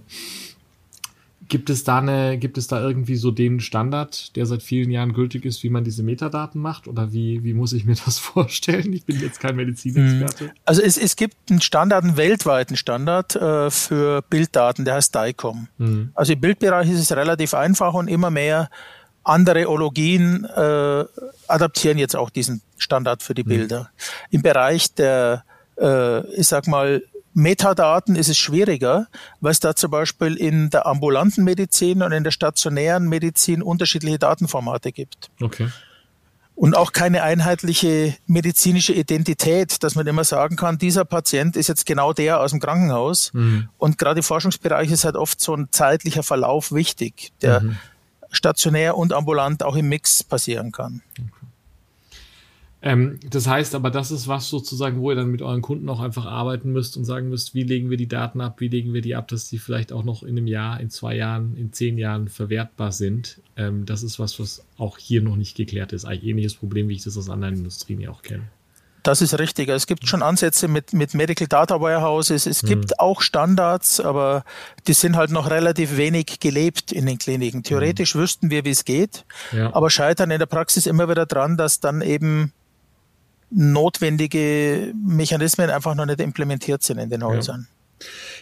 Gibt 1.47 1.69
es 1.69 1.85
da 1.85 1.99
eine, 1.99 2.38
gibt 2.38 2.57
es 2.57 2.69
da 2.69 2.81
irgendwie 2.81 3.17
so 3.17 3.31
den 3.31 3.61
Standard, 3.61 4.35
der 4.35 4.47
seit 4.47 4.62
vielen 4.62 4.91
Jahren 4.91 5.12
gültig 5.12 5.45
ist, 5.45 5.62
wie 5.62 5.69
man 5.69 5.85
diese 5.85 6.03
Metadaten 6.03 6.61
macht? 6.61 6.88
Oder 6.88 7.12
wie, 7.12 7.45
wie 7.45 7.53
muss 7.53 7.75
ich 7.75 7.85
mir 7.85 7.97
das 8.05 8.19
vorstellen? 8.19 8.93
Ich 8.93 9.05
bin 9.05 9.21
jetzt 9.21 9.41
kein 9.41 9.57
Medizinexperte. 9.57 10.53
Also 10.64 10.81
es, 10.81 10.97
es 10.97 11.17
gibt 11.17 11.37
einen 11.50 11.61
Standard, 11.61 12.05
einen 12.05 12.17
weltweiten 12.17 12.76
Standard 12.76 13.37
äh, 13.37 13.71
für 13.71 14.23
Bilddaten, 14.23 14.87
der 14.87 14.95
heißt 14.95 15.14
DICOM. 15.14 15.69
Mhm. 15.76 16.11
Also 16.14 16.33
im 16.33 16.41
Bildbereich 16.41 16.91
ist 16.91 17.00
es 17.00 17.12
relativ 17.12 17.53
einfach 17.53 17.93
und 17.93 18.09
immer 18.09 18.31
mehr 18.31 18.71
andere 19.25 19.69
Ologien 19.69 20.45
äh, 20.45 21.04
adaptieren 21.49 21.99
jetzt 21.99 22.16
auch 22.16 22.31
diesen 22.31 22.62
Standard 22.76 23.23
für 23.23 23.35
die 23.35 23.45
mhm. 23.45 23.49
Bilder. 23.49 23.90
Im 24.31 24.43
Bereich 24.43 24.95
der, 24.95 25.45
äh, 25.78 26.26
ich 26.37 26.49
sag 26.49 26.66
mal, 26.66 27.02
Metadaten 27.35 28.14
ist 28.14 28.28
es 28.28 28.38
schwieriger, 28.38 29.09
weil 29.40 29.50
es 29.50 29.61
da 29.61 29.75
zum 29.75 29.90
Beispiel 29.90 30.37
in 30.37 30.71
der 30.71 30.87
ambulanten 30.87 31.43
Medizin 31.43 32.02
und 32.02 32.12
in 32.12 32.23
der 32.23 32.31
stationären 32.31 33.09
Medizin 33.09 33.61
unterschiedliche 33.61 34.21
Datenformate 34.21 34.93
gibt. 34.93 35.31
Okay. 35.40 35.69
Und 36.54 36.76
auch 36.76 36.93
keine 36.93 37.25
einheitliche 37.25 38.14
medizinische 38.28 38.93
Identität, 38.93 39.83
dass 39.83 39.97
man 39.97 40.07
immer 40.07 40.23
sagen 40.23 40.54
kann, 40.54 40.78
dieser 40.78 41.04
Patient 41.04 41.57
ist 41.57 41.66
jetzt 41.66 41.85
genau 41.85 42.12
der 42.12 42.40
aus 42.40 42.52
dem 42.52 42.61
Krankenhaus. 42.61 43.33
Mhm. 43.35 43.69
Und 43.76 43.99
gerade 43.99 44.21
im 44.21 44.25
Forschungsbereich 44.25 44.93
ist 44.93 45.04
halt 45.04 45.16
oft 45.16 45.40
so 45.40 45.57
ein 45.57 45.66
zeitlicher 45.73 46.23
Verlauf 46.23 46.71
wichtig, 46.71 47.33
der 47.43 47.61
mhm. 47.61 47.78
Stationär 48.35 48.97
und 48.97 49.12
ambulant 49.12 49.62
auch 49.62 49.76
im 49.76 49.88
Mix 49.88 50.23
passieren 50.23 50.73
kann. 50.73 51.03
Ähm, 52.87 53.19
das 53.31 53.47
heißt 53.47 53.75
aber, 53.75 53.91
das 53.91 54.11
ist 54.11 54.29
was 54.29 54.50
sozusagen, 54.50 55.00
wo 55.00 55.11
ihr 55.11 55.17
dann 55.17 55.31
mit 55.31 55.41
euren 55.41 55.62
Kunden 55.62 55.88
auch 55.88 56.00
einfach 56.00 56.26
arbeiten 56.26 56.71
müsst 56.71 56.99
und 56.99 57.07
sagen 57.07 57.31
müsst, 57.31 57.55
wie 57.55 57.62
legen 57.62 57.88
wir 57.88 57.97
die 57.97 58.09
Daten 58.09 58.43
ab, 58.43 58.61
wie 58.61 58.69
legen 58.69 58.93
wir 58.93 59.00
die 59.00 59.14
ab, 59.14 59.26
dass 59.29 59.49
die 59.49 59.57
vielleicht 59.57 59.91
auch 59.91 60.05
noch 60.05 60.23
in 60.23 60.37
einem 60.37 60.47
Jahr, 60.47 60.79
in 60.81 60.91
zwei 60.91 61.17
Jahren, 61.17 61.57
in 61.57 61.73
zehn 61.73 61.97
Jahren 61.97 62.29
verwertbar 62.29 62.93
sind. 62.93 63.41
Ähm, 63.57 63.87
das 63.87 64.03
ist 64.03 64.19
was, 64.19 64.38
was 64.38 64.67
auch 64.76 64.99
hier 64.99 65.23
noch 65.23 65.37
nicht 65.37 65.57
geklärt 65.57 65.95
ist. 65.95 66.05
Eigentlich 66.05 66.29
ähnliches 66.29 66.55
Problem, 66.55 66.91
wie 66.91 66.95
ich 66.95 67.05
das 67.05 67.17
aus 67.17 67.31
anderen 67.31 67.55
Industrien 67.55 68.00
ja 68.00 68.11
auch 68.11 68.21
kenne. 68.21 68.45
Das 69.05 69.21
ist 69.21 69.39
richtig. 69.39 69.69
Es 69.69 69.87
gibt 69.87 70.09
schon 70.09 70.23
Ansätze 70.23 70.67
mit, 70.67 70.95
mit 70.95 71.13
Medical 71.13 71.47
Data 71.47 71.79
Warehouses. 71.79 72.47
Es 72.47 72.63
gibt 72.63 72.91
mhm. 72.91 72.97
auch 72.99 73.21
Standards, 73.21 74.01
aber 74.01 74.45
die 74.87 74.95
sind 74.95 75.15
halt 75.15 75.31
noch 75.31 75.51
relativ 75.51 75.99
wenig 75.99 76.41
gelebt 76.41 76.91
in 76.91 77.05
den 77.05 77.19
Kliniken. 77.19 77.63
Theoretisch 77.63 78.15
mhm. 78.15 78.21
wüssten 78.21 78.51
wir, 78.51 78.65
wie 78.65 78.71
es 78.71 78.87
geht, 78.87 79.27
ja. 79.53 79.75
aber 79.75 79.91
scheitern 79.91 80.31
in 80.31 80.39
der 80.39 80.47
Praxis 80.47 80.87
immer 80.87 81.07
wieder 81.07 81.27
dran, 81.27 81.59
dass 81.59 81.81
dann 81.81 82.01
eben 82.01 82.55
notwendige 83.51 84.95
Mechanismen 84.95 85.69
einfach 85.69 85.95
noch 85.95 86.07
nicht 86.07 86.21
implementiert 86.21 86.83
sind 86.83 86.99
in 86.99 87.11
den 87.11 87.23
Häusern. 87.23 87.69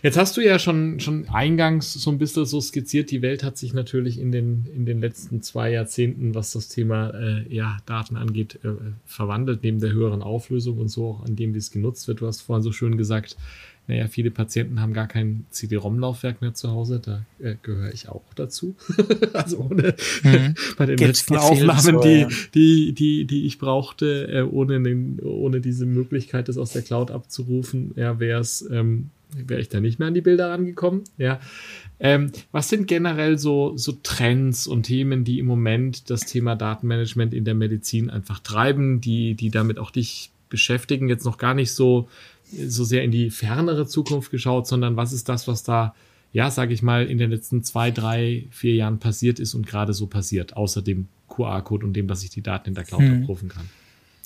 Jetzt 0.03 0.19
hast 0.19 0.37
du 0.37 0.41
ja 0.41 0.59
schon, 0.59 0.99
schon 0.99 1.29
eingangs 1.29 1.93
so 1.93 2.11
ein 2.11 2.19
bisschen 2.19 2.45
so 2.45 2.61
skizziert, 2.61 3.11
die 3.11 3.23
Welt 3.23 3.45
hat 3.45 3.57
sich 3.57 3.75
natürlich 3.75 4.19
in 4.19 4.33
den, 4.33 4.67
in 4.75 4.87
den 4.87 5.01
letzten 5.01 5.43
zwei 5.43 5.71
Jahrzehnten, 5.71 6.35
was 6.35 6.53
das 6.53 6.69
Thema 6.69 7.11
äh, 7.11 7.45
ja, 7.49 7.79
Daten 7.87 8.17
angeht, 8.17 8.59
äh, 8.65 8.71
verwandelt, 9.07 9.63
neben 9.63 9.79
der 9.79 9.93
höheren 9.93 10.23
Auflösung 10.23 10.79
und 10.79 10.89
so 10.89 11.13
auch 11.13 11.25
an 11.25 11.37
dem, 11.37 11.55
wie 11.55 11.59
es 11.59 11.71
genutzt 11.71 12.09
wird. 12.09 12.21
Du 12.21 12.27
hast 12.27 12.41
vorhin 12.41 12.63
so 12.63 12.73
schön 12.73 12.97
gesagt, 12.97 13.37
naja, 13.89 14.07
viele 14.07 14.31
Patienten 14.31 14.81
haben 14.81 14.93
gar 14.93 15.09
kein 15.09 15.45
CD-ROM-Laufwerk 15.51 16.41
mehr 16.41 16.55
zu 16.55 16.71
Hause, 16.71 17.01
da 17.05 17.27
äh, 17.41 17.57
gehöre 17.63 17.93
ich 17.93 18.09
auch 18.09 18.23
dazu. 18.37 18.77
also 19.33 19.59
ohne 19.59 19.95
mhm. 20.23 20.55
bei 20.77 20.87
den 20.87 20.97
Geht 20.97 21.09
letzten 21.09 21.37
Aufnahmen, 21.37 21.81
so, 21.81 22.01
die, 22.01 22.27
die, 22.55 22.93
die, 22.93 23.25
die 23.25 23.47
ich 23.47 23.59
brauchte, 23.59 24.29
äh, 24.29 24.43
ohne, 24.43 24.81
den, 24.81 25.19
ohne 25.21 25.61
diese 25.61 25.87
Möglichkeit, 25.87 26.49
das 26.49 26.59
aus 26.59 26.73
der 26.73 26.83
Cloud 26.83 27.11
abzurufen, 27.11 27.93
ja, 27.97 28.21
wäre 28.21 28.41
es, 28.41 28.65
ähm, 28.71 29.11
wäre 29.35 29.61
ich 29.61 29.69
da 29.69 29.81
nicht 29.81 29.99
mehr 29.99 30.09
an 30.09 30.15
die 30.15 30.21
Bilder 30.21 30.51
rangekommen. 30.51 31.03
Ja. 31.19 31.41
Ähm, 32.01 32.33
was 32.51 32.69
sind 32.69 32.87
generell 32.89 33.39
so, 33.39 33.77
so 33.77 33.93
Trends 34.03 34.67
und 34.67 34.85
Themen, 34.85 35.25
die 35.25 35.39
im 35.39 35.47
Moment 35.47 36.11
das 36.11 36.23
Thema 36.23 36.57
Datenmanagement 36.57 37.33
in 37.35 37.45
der 37.45 37.55
Medizin 37.55 38.11
einfach 38.11 38.41
treiben, 38.41 39.01
die, 39.01 39.35
die 39.35 39.51
damit 39.51 39.79
auch 39.79 39.91
dich 39.91 40.31
beschäftigen? 40.49 41.09
Jetzt 41.09 41.25
noch 41.25 41.39
gar 41.39 41.55
nicht 41.55 41.73
so 41.73 42.09
so 42.53 42.85
sehr 42.85 43.03
in 43.03 43.11
die 43.11 43.31
fernere 43.31 43.87
Zukunft 43.87 44.31
geschaut, 44.31 44.67
sondern 44.67 44.97
was 44.97 45.13
ist 45.13 45.29
das, 45.29 45.49
was 45.49 45.63
da, 45.63 45.95
ja, 46.33 46.51
sage 46.51 46.75
ich 46.75 46.83
mal, 46.83 47.07
in 47.07 47.19
den 47.19 47.31
letzten 47.31 47.63
zwei, 47.63 47.91
drei, 47.91 48.47
vier 48.51 48.75
Jahren 48.75 48.99
passiert 48.99 49.41
ist 49.41 49.55
und 49.55 49.67
gerade 49.67 49.95
so 49.95 50.07
passiert, 50.07 50.57
außer 50.57 50.83
dem 50.83 51.09
QR-Code 51.29 51.87
und 51.87 51.95
dem, 51.95 52.09
dass 52.09 52.23
ich 52.23 52.31
die 52.31 52.43
Daten 52.43 52.71
in 52.71 52.75
der 52.75 52.85
Cloud 52.85 53.03
hm. 53.03 53.23
abrufen 53.23 53.49
kann. 53.49 53.69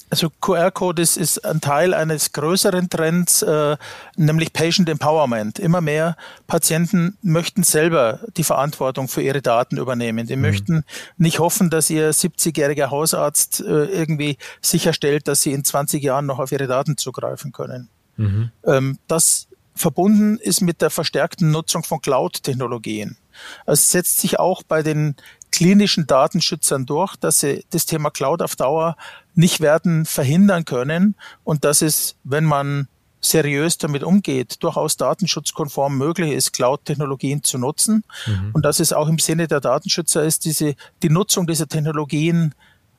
Also 0.09 0.31
QR-Code 0.41 1.03
ist, 1.03 1.17
ist 1.17 1.45
ein 1.45 1.61
Teil 1.61 1.93
eines 1.93 2.33
größeren 2.33 2.89
Trends, 2.89 3.43
äh, 3.43 3.77
nämlich 4.17 4.53
Patient 4.53 4.89
Empowerment. 4.89 5.59
Immer 5.59 5.81
mehr 5.81 6.17
Patienten 6.47 7.19
möchten 7.23 7.65
selber 7.65 8.21
die 8.37 8.45
Verantwortung 8.45 9.09
für 9.09 9.23
ihre 9.23 9.43
Daten 9.43 9.79
übernehmen. 9.79 10.27
Die 10.27 10.37
mhm. 10.37 10.43
möchten 10.43 10.85
nicht 11.17 11.41
hoffen, 11.41 11.71
dass 11.71 11.91
ihr 11.91 12.13
70-jähriger 12.13 12.91
Hausarzt 12.91 13.61
äh, 13.61 13.85
irgendwie 13.87 14.39
sicherstellt, 14.61 15.27
dass 15.27 15.43
sie 15.43 15.53
in 15.53 15.65
20 15.65 16.03
Jahren 16.03 16.27
noch 16.27 16.39
auf 16.39 16.53
ihre 16.53 16.69
Daten 16.69 16.97
zugreifen 16.97 17.51
können. 17.51 17.89
Mhm. 18.17 18.51
Ähm, 18.65 18.99
das 19.09 19.49
verbunden 19.75 20.39
ist 20.39 20.63
mit 20.63 20.83
der 20.83 20.91
verstärkten 20.91 21.51
Nutzung 21.51 21.83
von 21.83 22.01
Cloud-Technologien. 22.01 23.19
Es 23.67 23.91
setzt 23.91 24.21
sich 24.21 24.39
auch 24.39 24.63
bei 24.63 24.83
den 24.83 25.17
klinischen 25.57 26.07
Datenschützern 26.07 26.85
durch, 26.85 27.17
dass 27.17 27.41
sie 27.41 27.65
das 27.71 27.87
Thema 27.87 28.11
Cloud 28.11 28.43
auf 28.43 28.57
Dauer 28.57 28.95
nicht 29.35 29.61
werden 29.61 30.05
verhindern 30.05 30.67
können 30.67 31.15
und 31.45 31.65
dass 31.65 31.81
es, 31.81 32.17
wenn 32.25 32.45
man 32.45 32.89
seriös 33.23 33.79
damit 33.79 34.03
umgeht, 34.03 34.63
durchaus 34.63 34.99
datenschutzkonform 34.99 35.97
möglich 35.97 36.33
ist, 36.33 36.53
Cloud-Technologien 36.53 37.43
zu 37.43 37.57
nutzen 37.57 38.05
mhm. 38.27 38.51
und 38.53 38.67
dass 38.67 38.81
es 38.81 38.93
auch 38.93 39.09
im 39.09 39.19
Sinne 39.19 39.49
der 39.49 39.61
Datenschützer 39.61 40.25
ist, 40.25 40.45
diese 40.45 40.75
die 41.03 41.09
Nutzung 41.09 41.47
dieser 41.47 41.67
Technologien 41.67 42.55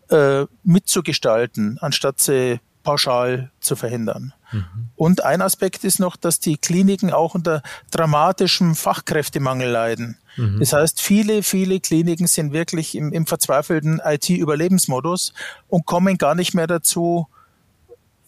äh, 0.09 0.45
mitzugestalten, 0.63 1.77
anstatt 1.79 2.19
sie 2.19 2.59
pauschal 2.87 3.51
zu 3.59 3.75
verhindern. 3.75 4.33
Mhm. 4.53 4.63
Und 4.95 5.25
ein 5.25 5.41
Aspekt 5.41 5.83
ist 5.83 5.99
noch, 5.99 6.15
dass 6.15 6.39
die 6.39 6.55
Kliniken 6.55 7.11
auch 7.11 7.35
unter 7.35 7.61
dramatischem 7.91 8.75
Fachkräftemangel 8.75 9.69
leiden. 9.69 10.17
Mhm. 10.37 10.61
Das 10.61 10.71
heißt, 10.71 11.01
viele, 11.01 11.43
viele 11.43 11.81
Kliniken 11.81 12.27
sind 12.27 12.53
wirklich 12.53 12.95
im, 12.95 13.11
im 13.11 13.25
verzweifelten 13.27 13.99
IT-Überlebensmodus 14.01 15.33
und 15.67 15.85
kommen 15.85 16.17
gar 16.17 16.33
nicht 16.33 16.53
mehr 16.53 16.67
dazu, 16.67 17.27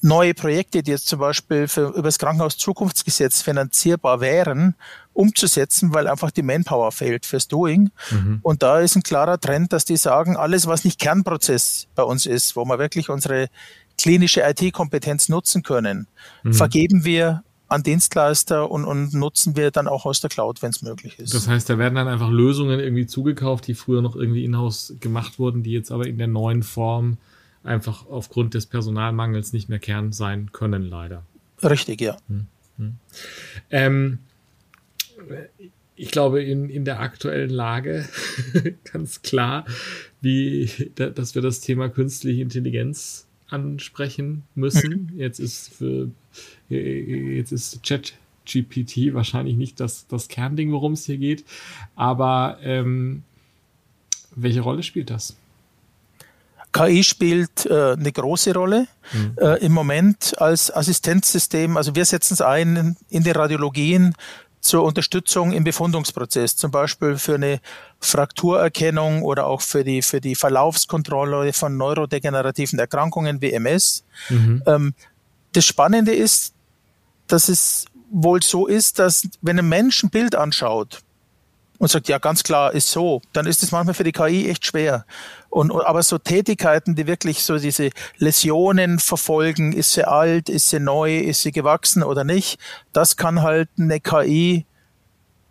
neue 0.02 0.34
Projekte, 0.34 0.84
die 0.84 0.92
jetzt 0.92 1.08
zum 1.08 1.20
Beispiel 1.20 1.68
für, 1.68 1.90
über 1.90 2.04
das 2.04 2.20
Krankenhaus-Zukunftsgesetz 2.20 3.42
finanzierbar 3.42 4.22
wären, 4.22 4.76
umzusetzen, 5.14 5.94
weil 5.94 6.08
einfach 6.08 6.32
die 6.32 6.42
Manpower 6.42 6.92
fehlt 6.92 7.26
fürs 7.26 7.48
Doing. 7.48 7.92
Mhm. 8.12 8.40
Und 8.42 8.64
da 8.64 8.80
ist 8.80 8.96
ein 8.96 9.04
klarer 9.04 9.40
Trend, 9.40 9.74
dass 9.74 9.86
die 9.86 9.98
sagen, 9.98 10.38
alles, 10.38 10.68
was 10.68 10.86
nicht 10.86 11.00
Kernprozess 11.00 11.88
bei 11.96 12.04
uns 12.04 12.26
ist, 12.26 12.56
wo 12.56 12.66
wir 12.66 12.80
wirklich 12.80 13.10
unsere 13.10 13.50
klinische 14.00 14.42
IT-Kompetenz 14.42 15.30
nutzen 15.30 15.64
können, 15.64 16.08
mhm. 16.44 16.54
vergeben 16.54 17.06
wir 17.06 17.44
an 17.68 17.84
Dienstleister 17.84 18.72
und, 18.72 18.84
und 18.86 19.14
nutzen 19.14 19.56
wir 19.56 19.70
dann 19.70 19.88
auch 19.88 20.06
aus 20.06 20.22
der 20.22 20.30
Cloud, 20.30 20.62
wenn 20.62 20.72
es 20.72 20.82
möglich 20.82 21.20
ist. 21.20 21.34
Das 21.34 21.48
heißt, 21.48 21.70
da 21.70 21.78
werden 21.78 21.96
dann 21.96 22.08
einfach 22.08 22.30
Lösungen 22.30 22.80
irgendwie 22.80 23.06
zugekauft, 23.06 23.68
die 23.68 23.76
früher 23.76 24.02
noch 24.02 24.16
irgendwie 24.16 24.44
in-house 24.44 24.96
gemacht 25.00 25.38
wurden, 25.38 25.62
die 25.62 25.72
jetzt 25.72 25.92
aber 25.92 26.08
in 26.08 26.18
der 26.18 26.28
neuen 26.28 26.64
Form 26.64 27.18
einfach 27.64 28.08
aufgrund 28.08 28.56
des 28.56 28.66
Personalmangels 28.66 29.54
nicht 29.54 29.70
mehr 29.70 29.80
Kern 29.80 30.12
sein 30.12 30.52
können, 30.52 30.84
leider. 30.84 31.24
Richtig, 31.62 32.02
ja. 32.02 32.18
Hm, 32.28 32.48
hm. 32.78 32.96
Ähm, 33.70 34.20
ich 35.96 36.12
glaube, 36.12 36.42
in, 36.42 36.70
in 36.70 36.86
der 36.86 37.02
aktuellen 37.02 37.50
Lage 37.50 38.08
ganz 38.92 39.22
klar, 39.22 39.66
wie, 40.22 40.92
dass 40.96 41.36
wir 41.36 41.42
das 41.42 41.60
Thema 41.60 41.90
künstliche 41.90 42.42
Intelligenz 42.42 43.28
ansprechen 43.50 44.44
müssen. 44.56 45.12
Jetzt 45.16 45.40
ist 45.40 45.74
für 45.74 46.10
jetzt 46.70 47.52
ist 47.52 47.82
ChatGPT 47.84 49.14
wahrscheinlich 49.14 49.56
nicht 49.56 49.80
das, 49.80 50.08
das 50.08 50.28
Kernding, 50.28 50.72
worum 50.72 50.94
es 50.94 51.06
hier 51.06 51.18
geht. 51.18 51.46
Aber 51.96 52.58
ähm, 52.62 53.24
welche 54.36 54.62
Rolle 54.62 54.84
spielt 54.84 55.10
das? 55.10 55.36
KI 56.72 57.04
spielt 57.04 57.66
äh, 57.66 57.94
eine 57.94 58.12
große 58.12 58.54
Rolle 58.54 58.88
mhm. 59.12 59.36
äh, 59.38 59.66
im 59.66 59.72
Moment 59.72 60.40
als 60.40 60.74
Assistenzsystem. 60.74 61.78
Also 61.78 61.96
wir 61.96 62.06
setzen 62.06 62.36
es 62.36 62.42
ein 62.42 62.96
in 63.10 63.24
den 63.24 63.36
Radiologien 63.36 64.14
zur 64.62 64.84
Unterstützung 64.84 65.52
im 65.52 65.64
Befundungsprozess, 65.64 66.56
zum 66.56 66.72
Beispiel 66.72 67.18
für 67.18 67.36
eine 67.36 67.60
Frakturerkennung 68.00 69.24
oder 69.24 69.48
auch 69.48 69.62
für 69.62 69.84
die, 69.84 70.02
für 70.02 70.22
die 70.22 70.36
Verlaufskontrolle 70.36 71.54
von 71.54 71.78
neurodegenerativen 71.78 72.80
Erkrankungen 72.80 73.42
wie 73.42 73.54
MS. 73.54 74.04
Mhm. 74.30 74.64
Ähm, 74.66 74.94
das 75.54 75.66
Spannende 75.66 76.14
ist, 76.14 76.54
dass 77.28 77.50
es 77.50 77.86
wohl 78.12 78.42
so 78.42 78.68
ist, 78.68 79.00
dass 79.00 79.28
wenn 79.42 79.60
ein 79.60 79.70
Mensch 79.70 80.04
ein 80.04 80.10
Bild 80.10 80.36
anschaut 80.36 81.02
und 81.80 81.90
sagt, 81.90 82.10
ja, 82.10 82.20
ganz 82.20 82.44
klar, 82.44 82.74
ist 82.74 82.92
so, 82.92 83.22
dann 83.34 83.48
ist 83.48 83.64
es 83.64 83.72
manchmal 83.72 83.96
für 83.96 84.04
die 84.04 84.12
KI 84.12 84.50
echt 84.50 84.66
schwer. 84.66 85.06
Und, 85.50 85.72
aber 85.72 86.04
so 86.04 86.20
Tätigkeiten, 86.20 86.94
die 86.94 87.08
wirklich 87.08 87.44
so 87.44 87.58
diese 87.58 87.90
Läsionen 88.18 89.00
verfolgen, 89.00 89.74
ist 89.74 89.94
sie 89.94 90.08
alt, 90.08 90.50
ist 90.50 90.70
sie 90.70 90.80
neu, 90.80 91.18
ist 91.18 91.42
sie 91.42 91.52
gewachsen 91.52 92.04
oder 92.04 92.24
nicht, 92.24 92.60
das 92.94 93.16
kann 93.16 93.42
halt 93.42 93.70
eine 93.80 94.00
KI 94.00 94.66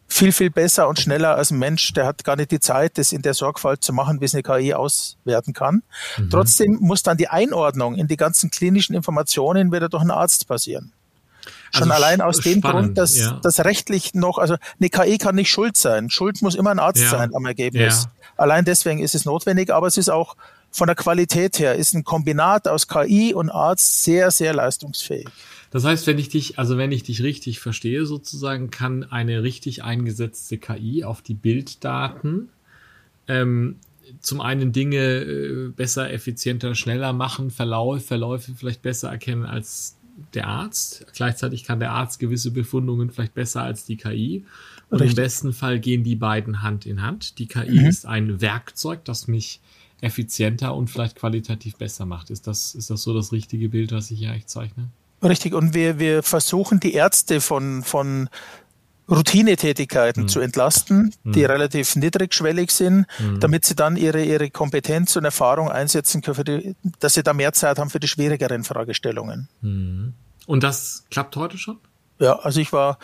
viel, 0.06 0.32
viel 0.32 0.50
besser 0.50 0.88
und 0.88 0.99
schneller 0.99 1.37
als 1.37 1.50
ein 1.50 1.58
Mensch. 1.58 1.92
Der 1.92 2.06
hat 2.06 2.25
gar 2.25 2.37
nicht 2.37 2.50
die 2.50 2.61
Zeit, 2.61 2.99
das 2.99 3.12
in 3.12 3.23
der 3.23 3.35
Sorgfalt 3.35 3.82
zu 3.82 3.92
machen, 3.92 4.20
wie 4.20 4.25
es 4.25 4.35
eine 4.35 4.42
KI 4.42 4.75
auswerten 4.75 5.52
kann. 5.52 5.82
Mhm. 6.16 6.30
Trotzdem 6.30 6.78
muss 6.80 7.02
dann 7.02 7.16
die 7.16 7.28
Einordnung 7.28 7.94
in 7.94 8.06
die 8.06 8.16
ganzen 8.16 8.50
klinischen 8.50 8.94
Informationen 8.94 9.73
wieder 9.73 9.88
durch 9.88 10.02
einen 10.02 10.11
Arzt 10.11 10.49
passieren. 10.49 10.92
Schon 11.73 11.90
also 11.90 12.05
allein 12.05 12.21
aus 12.21 12.38
dem 12.40 12.61
Grund, 12.61 12.97
dass 12.99 13.19
ja. 13.19 13.38
das 13.43 13.64
rechtlich 13.64 14.14
noch, 14.14 14.38
also 14.38 14.57
eine 14.78 14.90
KI 14.90 15.19
kann 15.19 15.35
nicht 15.35 15.50
schuld 15.50 15.76
sein. 15.76 16.11
Schuld 16.11 16.43
muss 16.43 16.55
immer 16.55 16.71
ein 16.71 16.78
Arzt 16.78 17.02
ja. 17.02 17.11
sein 17.11 17.35
am 17.35 17.47
Ergebnis. 17.47 18.05
Ja. 18.05 18.11
Allein 18.37 18.64
deswegen 18.64 19.00
ist 19.00 19.14
es 19.14 19.25
notwendig, 19.25 19.71
aber 19.73 19.87
es 19.87 19.97
ist 19.97 20.09
auch 20.09 20.37
von 20.71 20.87
der 20.87 20.97
Qualität 20.97 21.59
her, 21.59 21.75
ist 21.75 21.95
ein 21.95 22.05
Kombinat 22.05 22.69
aus 22.69 22.88
KI 22.88 23.35
und 23.35 23.50
Arzt 23.50 24.05
sehr, 24.05 24.31
sehr 24.31 24.52
leistungsfähig. 24.55 25.28
Das 25.71 25.85
heißt, 25.85 26.07
wenn 26.07 26.19
ich 26.19 26.28
dich, 26.28 26.59
also 26.59 26.78
wenn 26.78 26.93
ich 26.93 27.02
dich 27.02 27.23
richtig 27.23 27.61
verstehe, 27.61 28.07
sozusagen, 28.07 28.71
kann 28.71 29.05
eine 29.05 29.43
richtig 29.43 29.83
eingesetzte 29.83 30.59
KI 30.59 31.05
auf 31.05 31.21
die 31.21 31.35
Bilddaten 31.35 32.49
ähm, 33.26 33.76
zum 34.21 34.40
einen 34.40 34.73
Dinge 34.73 35.21
äh, 35.21 35.69
besser, 35.69 36.11
effizienter, 36.11 36.75
schneller 36.75 37.12
machen, 37.12 37.50
Verlauf, 37.50 38.05
Verläufe 38.05 38.52
vielleicht 38.57 38.83
besser 38.83 39.11
erkennen 39.11 39.45
als 39.45 39.98
der 40.34 40.46
Arzt. 40.46 41.06
Gleichzeitig 41.14 41.64
kann 41.64 41.80
der 41.80 41.92
Arzt 41.92 42.18
gewisse 42.18 42.50
Befundungen 42.50 43.10
vielleicht 43.10 43.34
besser 43.34 43.62
als 43.62 43.84
die 43.84 43.96
KI. 43.96 44.44
Und 44.90 45.00
Richtig. 45.00 45.18
im 45.18 45.22
besten 45.22 45.52
Fall 45.52 45.80
gehen 45.80 46.04
die 46.04 46.16
beiden 46.16 46.62
Hand 46.62 46.87
in 46.87 47.02
Hand. 47.02 47.38
Die 47.38 47.46
KI 47.46 47.80
mhm. 47.80 47.87
ist 47.87 48.06
ein 48.06 48.40
Werkzeug, 48.40 49.04
das 49.04 49.28
mich 49.28 49.60
effizienter 50.00 50.75
und 50.75 50.88
vielleicht 50.88 51.16
qualitativ 51.16 51.76
besser 51.76 52.06
macht. 52.06 52.30
Ist 52.30 52.46
das, 52.46 52.75
ist 52.75 52.90
das 52.90 53.02
so 53.02 53.14
das 53.14 53.32
richtige 53.32 53.68
Bild, 53.68 53.92
was 53.92 54.10
ich 54.10 54.18
hier 54.18 54.30
eigentlich 54.30 54.46
zeichne? 54.46 54.88
Richtig, 55.22 55.52
und 55.52 55.75
wir, 55.75 55.98
wir 55.98 56.22
versuchen 56.22 56.78
die 56.78 56.92
Ärzte 56.92 57.40
von, 57.40 57.82
von 57.82 58.28
Routinetätigkeiten 59.11 60.25
mhm. 60.25 60.29
zu 60.29 60.41
entlasten, 60.41 61.15
die 61.25 61.41
mhm. 61.41 61.47
relativ 61.47 61.97
niedrigschwellig 61.97 62.71
sind, 62.71 63.07
mhm. 63.19 63.41
damit 63.41 63.65
sie 63.65 63.75
dann 63.75 63.97
ihre, 63.97 64.23
ihre 64.23 64.50
Kompetenz 64.50 65.17
und 65.17 65.25
Erfahrung 65.25 65.71
einsetzen 65.71 66.21
können, 66.21 66.45
die, 66.45 66.77
dass 67.00 67.15
sie 67.15 67.23
da 67.23 67.33
mehr 67.33 67.53
Zeit 67.53 67.79
haben 67.79 67.91
für 67.91 68.00
die 68.00 68.09
schwierigeren 68.09 68.65
Fragestellungen. 68.65 69.49
Mhm. 69.62 70.15
Und 70.47 70.62
das 70.62 71.05
klappt 71.11 71.37
heute 71.37 71.59
schon? 71.59 71.79
Ja, 72.19 72.38
also 72.38 72.61
ich 72.61 72.73
war, 72.73 72.99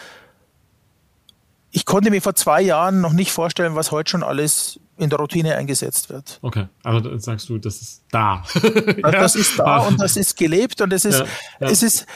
ich 1.71 1.85
konnte 1.85 2.11
mir 2.11 2.23
vor 2.23 2.35
zwei 2.35 2.61
Jahren 2.61 3.01
noch 3.01 3.13
nicht 3.13 3.33
vorstellen, 3.33 3.75
was 3.75 3.91
heute 3.91 4.11
schon 4.11 4.23
alles 4.23 4.81
in 4.97 5.11
der 5.11 5.19
Routine 5.19 5.57
eingesetzt 5.57 6.09
wird. 6.09 6.39
Okay, 6.41 6.69
aber 6.83 7.01
dann 7.01 7.19
sagst 7.19 7.49
du, 7.49 7.59
das 7.59 7.81
ist 7.81 8.05
da. 8.11 8.45
ja. 8.63 9.11
Das 9.11 9.35
ist 9.35 9.59
da 9.59 9.79
und 9.79 10.01
das 10.01 10.17
ist 10.17 10.37
gelebt 10.37 10.81
und 10.81 10.93
es 10.93 11.05
ist, 11.05 11.19
ja, 11.19 11.27
ja. 11.61 11.69
es 11.69 11.83
ist 11.83 12.07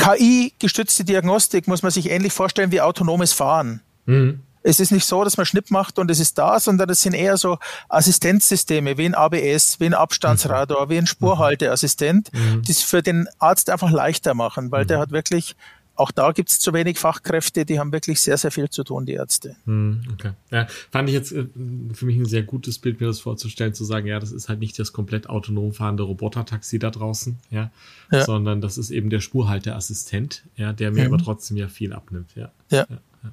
KI-gestützte 0.00 1.04
Diagnostik, 1.04 1.68
muss 1.68 1.82
man 1.82 1.92
sich 1.92 2.10
ähnlich 2.10 2.32
vorstellen 2.32 2.72
wie 2.72 2.80
autonomes 2.80 3.32
Fahren. 3.32 3.80
Mhm. 4.06 4.40
Es 4.62 4.78
ist 4.78 4.92
nicht 4.92 5.06
so, 5.06 5.24
dass 5.24 5.38
man 5.38 5.46
Schnipp 5.46 5.70
macht 5.70 5.98
und 5.98 6.10
es 6.10 6.20
ist 6.20 6.36
da, 6.36 6.60
sondern 6.60 6.90
es 6.90 7.00
sind 7.00 7.14
eher 7.14 7.38
so 7.38 7.58
Assistenzsysteme 7.88 8.98
wie 8.98 9.06
ein 9.06 9.14
ABS, 9.14 9.80
wie 9.80 9.86
ein 9.86 9.94
Abstandsradar, 9.94 10.90
wie 10.90 10.98
ein 10.98 11.06
Spurhalteassistent, 11.06 12.30
mhm. 12.32 12.62
die 12.62 12.72
es 12.72 12.82
für 12.82 13.02
den 13.02 13.26
Arzt 13.38 13.70
einfach 13.70 13.90
leichter 13.90 14.34
machen, 14.34 14.70
weil 14.70 14.84
mhm. 14.84 14.88
der 14.88 14.98
hat 14.98 15.12
wirklich 15.12 15.56
auch 16.00 16.10
da 16.10 16.32
gibt 16.32 16.48
es 16.48 16.58
zu 16.58 16.72
wenig 16.72 16.98
Fachkräfte, 16.98 17.66
die 17.66 17.78
haben 17.78 17.92
wirklich 17.92 18.20
sehr, 18.20 18.38
sehr 18.38 18.50
viel 18.50 18.70
zu 18.70 18.84
tun, 18.84 19.04
die 19.04 19.12
Ärzte. 19.12 19.56
Hm, 19.66 20.02
okay. 20.12 20.32
Ja, 20.50 20.66
fand 20.90 21.08
ich 21.10 21.14
jetzt 21.14 21.30
äh, 21.32 21.44
für 21.92 22.06
mich 22.06 22.16
ein 22.16 22.24
sehr 22.24 22.42
gutes 22.42 22.78
Bild, 22.78 23.00
mir 23.00 23.06
das 23.06 23.20
vorzustellen, 23.20 23.74
zu 23.74 23.84
sagen, 23.84 24.06
ja, 24.06 24.18
das 24.18 24.32
ist 24.32 24.48
halt 24.48 24.60
nicht 24.60 24.78
das 24.78 24.92
komplett 24.92 25.28
autonom 25.28 25.72
fahrende 25.72 26.02
Robotertaxi 26.02 26.78
da 26.78 26.90
draußen, 26.90 27.38
ja, 27.50 27.70
ja. 28.10 28.24
sondern 28.24 28.62
das 28.62 28.78
ist 28.78 28.90
eben 28.90 29.10
der 29.10 29.20
Spurhalteassistent, 29.20 30.44
ja, 30.56 30.72
der 30.72 30.90
mir 30.90 31.06
mhm. 31.06 31.14
aber 31.14 31.22
trotzdem 31.22 31.58
ja 31.58 31.68
viel 31.68 31.92
abnimmt, 31.92 32.30
ja. 32.34 32.50
Ja. 32.70 32.86
ja, 32.88 32.98
ja. 33.22 33.32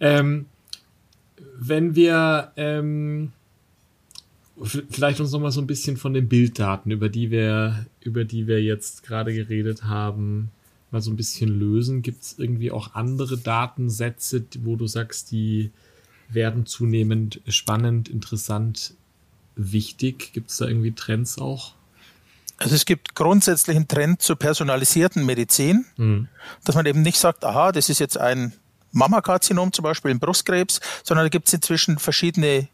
Ähm, 0.00 0.46
wenn 1.58 1.96
wir 1.96 2.52
ähm, 2.56 3.32
vielleicht 4.90 5.20
uns 5.20 5.32
noch 5.32 5.40
mal 5.40 5.52
so 5.52 5.60
ein 5.62 5.66
bisschen 5.66 5.96
von 5.96 6.12
den 6.12 6.28
Bilddaten, 6.28 6.90
über 6.90 7.08
die 7.08 7.30
wir, 7.30 7.86
über 8.00 8.24
die 8.24 8.46
wir 8.46 8.62
jetzt 8.62 9.04
gerade 9.04 9.32
geredet 9.32 9.84
haben, 9.84 10.50
mal 10.90 11.00
so 11.00 11.10
ein 11.10 11.16
bisschen 11.16 11.48
lösen? 11.48 12.02
Gibt 12.02 12.22
es 12.22 12.38
irgendwie 12.38 12.70
auch 12.70 12.94
andere 12.94 13.38
Datensätze, 13.38 14.44
wo 14.60 14.76
du 14.76 14.86
sagst, 14.86 15.30
die 15.30 15.70
werden 16.28 16.66
zunehmend 16.66 17.40
spannend, 17.48 18.08
interessant, 18.08 18.94
wichtig? 19.56 20.32
Gibt 20.32 20.50
es 20.50 20.58
da 20.58 20.66
irgendwie 20.66 20.92
Trends 20.92 21.38
auch? 21.38 21.74
Also 22.58 22.74
es 22.74 22.84
gibt 22.84 23.14
grundsätzlich 23.14 23.76
einen 23.76 23.86
Trend 23.86 24.20
zur 24.20 24.36
personalisierten 24.36 25.24
Medizin, 25.24 25.86
mhm. 25.96 26.28
dass 26.64 26.74
man 26.74 26.86
eben 26.86 27.02
nicht 27.02 27.18
sagt, 27.18 27.44
aha, 27.44 27.70
das 27.70 27.88
ist 27.88 28.00
jetzt 28.00 28.18
ein 28.18 28.52
Mammakarzinom 28.90 29.72
zum 29.72 29.84
Beispiel 29.84 30.10
im 30.10 30.18
Brustkrebs, 30.18 30.80
sondern 31.04 31.26
da 31.26 31.28
gibt 31.28 31.46
es 31.46 31.54
inzwischen 31.54 31.98
verschiedene 31.98 32.68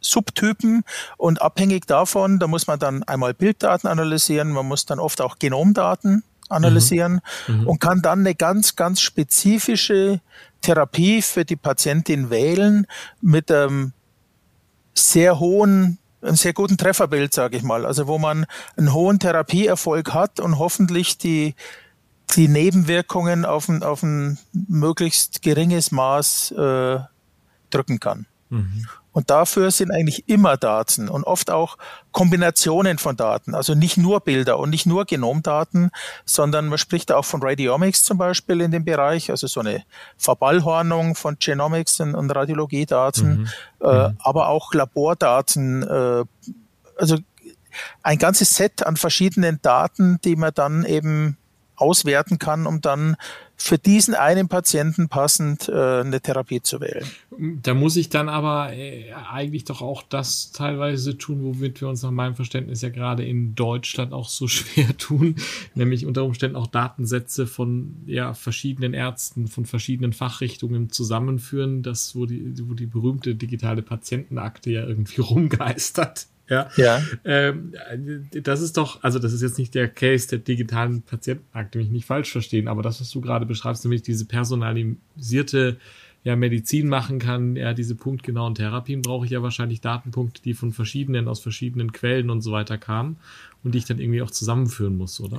Subtypen 0.00 0.84
und 1.16 1.42
abhängig 1.42 1.86
davon, 1.86 2.38
da 2.38 2.46
muss 2.46 2.66
man 2.66 2.78
dann 2.78 3.02
einmal 3.02 3.34
Bilddaten 3.34 3.88
analysieren, 3.88 4.50
man 4.52 4.66
muss 4.66 4.86
dann 4.86 4.98
oft 4.98 5.20
auch 5.20 5.38
Genomdaten 5.38 6.22
analysieren 6.48 7.20
mhm. 7.46 7.60
mhm. 7.60 7.66
und 7.66 7.80
kann 7.80 8.02
dann 8.02 8.20
eine 8.20 8.34
ganz, 8.34 8.76
ganz 8.76 9.00
spezifische 9.00 10.20
Therapie 10.60 11.22
für 11.22 11.44
die 11.44 11.56
Patientin 11.56 12.30
wählen 12.30 12.86
mit 13.20 13.50
einem 13.50 13.92
sehr 14.94 15.38
hohen 15.38 15.98
einen 16.20 16.36
sehr 16.36 16.52
guten 16.52 16.76
Trefferbild, 16.76 17.32
sage 17.32 17.56
ich 17.56 17.62
mal. 17.62 17.86
Also 17.86 18.06
wo 18.06 18.18
man 18.18 18.46
einen 18.76 18.92
hohen 18.92 19.18
Therapieerfolg 19.18 20.12
hat 20.14 20.40
und 20.40 20.58
hoffentlich 20.58 21.16
die, 21.18 21.54
die 22.36 22.48
Nebenwirkungen 22.48 23.44
auf 23.44 23.68
ein, 23.68 23.82
auf 23.82 24.02
ein 24.02 24.38
möglichst 24.52 25.42
geringes 25.42 25.92
Maß 25.92 26.52
äh, 26.52 26.98
drücken 27.70 28.00
kann. 28.00 28.26
Mhm. 28.50 28.86
Und 29.18 29.30
dafür 29.30 29.72
sind 29.72 29.90
eigentlich 29.90 30.28
immer 30.28 30.56
Daten 30.56 31.08
und 31.08 31.24
oft 31.24 31.50
auch 31.50 31.76
Kombinationen 32.12 32.98
von 32.98 33.16
Daten. 33.16 33.52
Also 33.52 33.74
nicht 33.74 33.96
nur 33.96 34.20
Bilder 34.20 34.60
und 34.60 34.70
nicht 34.70 34.86
nur 34.86 35.06
Genomdaten, 35.06 35.90
sondern 36.24 36.68
man 36.68 36.78
spricht 36.78 37.10
auch 37.10 37.24
von 37.24 37.42
Radiomics 37.42 38.04
zum 38.04 38.16
Beispiel 38.16 38.60
in 38.60 38.70
dem 38.70 38.84
Bereich, 38.84 39.32
also 39.32 39.48
so 39.48 39.58
eine 39.58 39.82
Verballhornung 40.18 41.16
von 41.16 41.36
Genomics 41.40 41.98
und, 41.98 42.14
und 42.14 42.30
Radiologiedaten, 42.30 43.40
mhm. 43.40 43.48
Äh, 43.80 44.08
mhm. 44.10 44.18
aber 44.20 44.50
auch 44.50 44.72
Labordaten. 44.72 45.82
Äh, 45.82 46.24
also 46.96 47.18
ein 48.04 48.18
ganzes 48.18 48.54
Set 48.54 48.86
an 48.86 48.96
verschiedenen 48.96 49.58
Daten, 49.62 50.20
die 50.22 50.36
man 50.36 50.52
dann 50.54 50.84
eben 50.84 51.38
auswerten 51.80 52.38
kann, 52.38 52.66
um 52.66 52.80
dann 52.80 53.16
für 53.60 53.76
diesen 53.76 54.14
einen 54.14 54.46
Patienten 54.48 55.08
passend 55.08 55.68
äh, 55.68 55.72
eine 55.72 56.20
Therapie 56.20 56.62
zu 56.62 56.80
wählen. 56.80 57.04
Da 57.60 57.74
muss 57.74 57.96
ich 57.96 58.08
dann 58.08 58.28
aber 58.28 58.72
äh, 58.72 59.12
eigentlich 59.12 59.64
doch 59.64 59.82
auch 59.82 60.02
das 60.02 60.52
teilweise 60.52 61.18
tun, 61.18 61.42
womit 61.42 61.80
wir 61.80 61.88
uns 61.88 62.02
nach 62.04 62.12
meinem 62.12 62.36
Verständnis 62.36 62.82
ja 62.82 62.88
gerade 62.88 63.24
in 63.24 63.56
Deutschland 63.56 64.12
auch 64.12 64.28
so 64.28 64.46
schwer 64.48 64.96
tun, 64.96 65.34
nämlich 65.74 66.06
unter 66.06 66.24
Umständen 66.24 66.56
auch 66.56 66.68
Datensätze 66.68 67.48
von 67.48 67.96
ja, 68.06 68.32
verschiedenen 68.32 68.94
Ärzten, 68.94 69.48
von 69.48 69.66
verschiedenen 69.66 70.12
Fachrichtungen 70.12 70.90
zusammenführen, 70.90 71.82
das, 71.82 72.14
wo 72.14 72.26
die, 72.26 72.54
wo 72.62 72.74
die 72.74 72.86
berühmte 72.86 73.34
digitale 73.34 73.82
Patientenakte 73.82 74.70
ja 74.70 74.86
irgendwie 74.86 75.20
rumgeistert. 75.20 76.28
Ja. 76.48 76.70
ja. 76.76 77.02
Ähm, 77.24 77.72
das 78.30 78.60
ist 78.60 78.76
doch, 78.76 79.02
also 79.02 79.18
das 79.18 79.32
ist 79.32 79.42
jetzt 79.42 79.58
nicht 79.58 79.74
der 79.74 79.88
Case 79.88 80.28
der 80.28 80.38
digitalen 80.38 81.02
Patientenakte, 81.02 81.78
mich 81.78 81.90
nicht 81.90 82.06
falsch 82.06 82.32
verstehen, 82.32 82.68
aber 82.68 82.82
das, 82.82 83.00
was 83.00 83.10
du 83.10 83.20
gerade 83.20 83.46
beschreibst, 83.46 83.84
nämlich 83.84 84.02
diese 84.02 84.24
personalisierte 84.24 85.76
ja, 86.24 86.36
Medizin 86.36 86.88
machen 86.88 87.18
kann, 87.18 87.56
ja, 87.56 87.74
diese 87.74 87.94
punktgenauen 87.94 88.54
Therapien, 88.54 89.02
brauche 89.02 89.24
ich 89.24 89.30
ja 89.30 89.42
wahrscheinlich 89.42 89.80
Datenpunkte, 89.80 90.42
die 90.42 90.54
von 90.54 90.72
verschiedenen, 90.72 91.28
aus 91.28 91.40
verschiedenen 91.40 91.92
Quellen 91.92 92.30
und 92.30 92.40
so 92.40 92.52
weiter 92.52 92.76
kamen 92.76 93.16
und 93.62 93.74
die 93.74 93.78
ich 93.78 93.84
dann 93.84 93.98
irgendwie 93.98 94.22
auch 94.22 94.30
zusammenführen 94.30 94.96
muss, 94.96 95.20
oder? 95.20 95.38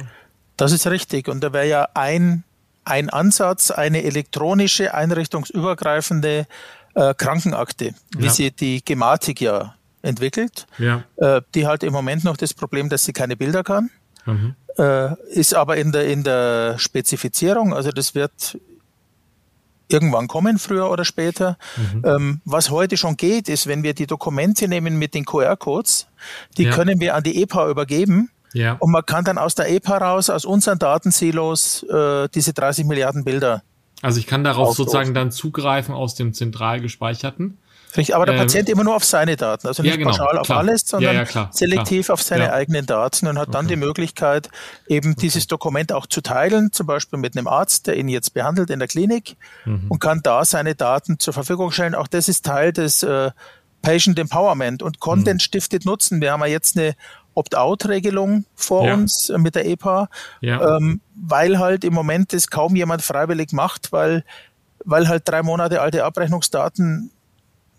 Das 0.57 0.71
ist 0.71 0.87
richtig. 0.87 1.27
Und 1.27 1.43
da 1.43 1.53
wäre 1.53 1.67
ja 1.67 1.87
ein, 1.93 2.43
ein 2.85 3.09
Ansatz, 3.09 3.71
eine 3.71 4.03
elektronische, 4.03 4.93
einrichtungsübergreifende 4.93 6.47
äh, 6.95 7.13
Krankenakte, 7.13 7.93
wie 8.17 8.25
ja. 8.25 8.31
sie 8.31 8.51
die 8.51 8.83
Gematik 8.83 9.41
ja 9.41 9.75
entwickelt. 10.01 10.67
Ja. 10.77 11.03
Äh, 11.17 11.41
die 11.55 11.67
hat 11.67 11.83
im 11.83 11.93
Moment 11.93 12.23
noch 12.23 12.37
das 12.37 12.53
Problem, 12.53 12.89
dass 12.89 13.05
sie 13.05 13.13
keine 13.13 13.35
Bilder 13.35 13.63
kann. 13.63 13.89
Mhm. 14.25 14.55
Äh, 14.77 15.15
ist 15.29 15.53
aber 15.53 15.77
in 15.77 15.91
der, 15.91 16.07
in 16.07 16.23
der 16.23 16.77
Spezifizierung, 16.77 17.73
also 17.73 17.91
das 17.91 18.15
wird 18.15 18.57
irgendwann 19.89 20.27
kommen, 20.27 20.59
früher 20.59 20.89
oder 20.89 21.03
später. 21.03 21.57
Mhm. 21.75 22.05
Ähm, 22.05 22.41
was 22.45 22.69
heute 22.69 22.95
schon 22.95 23.17
geht, 23.17 23.49
ist, 23.49 23.67
wenn 23.67 23.83
wir 23.83 23.93
die 23.93 24.07
Dokumente 24.07 24.67
nehmen 24.67 24.97
mit 24.97 25.13
den 25.15 25.25
QR-Codes, 25.25 26.07
die 26.57 26.63
ja. 26.63 26.71
können 26.71 26.99
wir 26.99 27.15
an 27.15 27.23
die 27.23 27.41
EPA 27.41 27.69
übergeben 27.69 28.29
Ja. 28.53 28.73
Und 28.73 28.91
man 28.91 29.05
kann 29.05 29.25
dann 29.25 29.37
aus 29.37 29.55
der 29.55 29.69
EPA 29.69 29.97
raus, 29.97 30.29
aus 30.29 30.45
unseren 30.45 30.79
Datensilos, 30.79 31.83
äh, 31.83 32.29
diese 32.29 32.53
30 32.53 32.85
Milliarden 32.85 33.25
Bilder. 33.25 33.63
Also 34.01 34.19
ich 34.19 34.27
kann 34.27 34.43
darauf 34.43 34.69
aufrufen. 34.69 34.85
sozusagen 34.85 35.13
dann 35.13 35.31
zugreifen 35.31 35.93
aus 35.93 36.15
dem 36.15 36.33
zentral 36.33 36.79
gespeicherten. 36.79 37.57
Richtig, 37.97 38.15
aber 38.15 38.25
der 38.25 38.35
ähm, 38.35 38.41
Patient 38.41 38.69
immer 38.69 38.83
nur 38.83 38.95
auf 38.95 39.03
seine 39.03 39.35
Daten, 39.35 39.67
also 39.67 39.81
nicht 39.81 39.91
ja, 39.91 39.97
genau, 39.97 40.11
pauschal 40.11 40.37
auf 40.37 40.45
klar. 40.45 40.59
alles, 40.59 40.81
sondern 40.85 41.13
ja, 41.13 41.21
ja, 41.21 41.25
klar, 41.25 41.49
selektiv 41.51 42.05
klar. 42.05 42.13
auf 42.13 42.21
seine 42.21 42.53
eigenen 42.53 42.85
Daten 42.85 43.27
und 43.27 43.39
hat 43.39 43.53
dann 43.53 43.65
okay. 43.65 43.75
die 43.75 43.79
Möglichkeit, 43.79 44.49
eben 44.87 45.11
okay. 45.11 45.21
dieses 45.21 45.47
Dokument 45.47 45.91
auch 45.91 46.05
zu 46.05 46.21
teilen, 46.21 46.71
zum 46.71 46.85
Beispiel 46.85 47.17
mit 47.17 47.35
einem 47.35 47.47
Arzt, 47.47 47.87
der 47.87 47.97
ihn 47.97 48.07
jetzt 48.07 48.33
behandelt 48.33 48.69
in 48.69 48.79
der 48.79 48.87
Klinik 48.87 49.37
mhm. 49.65 49.85
und 49.89 49.99
kann 49.99 50.21
da 50.21 50.45
seine 50.45 50.75
Daten 50.75 51.19
zur 51.19 51.33
Verfügung 51.33 51.71
stellen. 51.71 51.95
Auch 51.95 52.07
das 52.07 52.27
ist 52.27 52.45
Teil 52.45 52.73
des 52.73 53.01
äh, 53.01 53.31
Patient 53.81 54.19
Empowerment 54.19 54.83
und 54.83 54.99
Content 54.99 55.35
mhm. 55.35 55.39
stiftet 55.39 55.85
Nutzen. 55.85 56.21
Wir 56.21 56.31
haben 56.31 56.41
ja 56.41 56.47
jetzt 56.47 56.77
eine 56.77 56.95
Opt-out-Regelung 57.33 58.45
vor 58.55 58.85
ja. 58.85 58.93
uns 58.93 59.31
mit 59.37 59.55
der 59.55 59.65
EPA, 59.65 60.09
ja. 60.41 60.77
ähm, 60.77 61.01
weil 61.15 61.57
halt 61.57 61.83
im 61.83 61.93
Moment 61.93 62.33
das 62.33 62.49
kaum 62.49 62.75
jemand 62.75 63.01
freiwillig 63.01 63.51
macht, 63.51 63.91
weil, 63.91 64.23
weil 64.83 65.07
halt 65.07 65.27
drei 65.27 65.41
Monate 65.41 65.81
alte 65.81 66.03
Abrechnungsdaten 66.03 67.11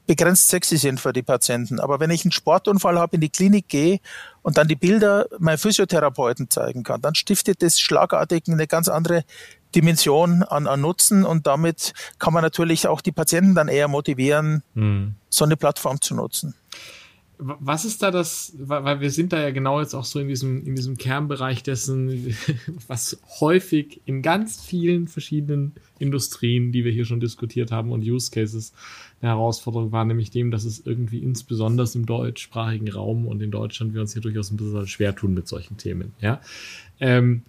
begrenzt 0.07 0.49
sexy 0.49 0.77
sind 0.77 1.01
für 1.01 1.13
die 1.13 1.23
Patienten. 1.23 1.79
Aber 1.79 2.01
wenn 2.01 2.11
ich 2.11 2.25
einen 2.25 2.33
Sportunfall 2.33 2.99
habe, 2.99 3.17
in 3.17 3.21
die 3.21 3.29
Klinik 3.29 3.69
gehe 3.69 4.01
und 4.43 4.59
dann 4.59 4.69
die 4.69 4.77
Bilder 4.77 5.27
meinen 5.39 5.59
Physiotherapeuten 5.59 6.51
zeigen 6.51 6.83
kann, 6.83 7.01
dann 7.01 7.15
stiftet 7.15 7.63
das 7.63 7.79
schlagartig 7.79 8.45
eine 8.49 8.67
ganz 8.67 8.89
andere 8.89 9.25
Dimension 9.75 10.43
an, 10.43 10.67
an 10.67 10.81
Nutzen 10.81 11.25
und 11.25 11.47
damit 11.47 11.93
kann 12.19 12.33
man 12.33 12.43
natürlich 12.43 12.89
auch 12.89 13.01
die 13.01 13.13
Patienten 13.13 13.55
dann 13.55 13.69
eher 13.69 13.89
motivieren, 13.89 14.63
mhm. 14.75 15.15
so 15.29 15.45
eine 15.45 15.57
Plattform 15.57 16.01
zu 16.01 16.15
nutzen. 16.15 16.55
Was 17.43 17.87
ist 17.87 18.03
da 18.03 18.11
das, 18.11 18.53
weil 18.59 19.01
wir 19.01 19.11
sind 19.11 19.33
da 19.33 19.41
ja 19.41 19.51
genau 19.51 19.81
jetzt 19.81 19.95
auch 19.95 20.05
so 20.05 20.21
in 20.21 20.29
diesem, 20.29 20.67
in 20.67 20.77
diesem 20.77 20.99
Kernbereich 20.99 21.63
dessen, 21.63 22.37
was 22.87 23.19
häufig 23.41 24.03
in 24.05 24.21
ganz 24.21 24.61
vielen 24.61 25.09
verschiedenen 25.09 25.73
Industrien, 25.99 26.71
die 26.71 26.85
wir 26.85 26.93
hier 26.93 27.07
schon 27.07 27.21
diskutiert 27.21 27.73
haben 27.73 27.93
und 27.93 28.03
Use 28.03 28.31
Cases 28.31 28.75
eine 29.23 29.31
Herausforderung 29.31 29.91
war, 29.91 30.05
nämlich 30.05 30.31
dem, 30.31 30.51
dass 30.51 30.65
es 30.65 30.85
irgendwie 30.85 31.19
insbesondere 31.19 31.89
im 31.95 32.05
deutschsprachigen 32.05 32.91
Raum 32.91 33.27
und 33.27 33.43
in 33.43 33.51
Deutschland 33.51 33.95
wir 33.95 34.03
uns 34.03 34.13
hier 34.13 34.23
durchaus 34.23 34.51
ein 34.51 34.59
bisschen 34.59 34.87
schwer 34.87 35.17
tun 35.17 35.33
mit 35.33 35.49
solchen 35.49 35.79
Themen, 35.79 36.13
ja. 36.21 36.41
Ähm, 37.01 37.43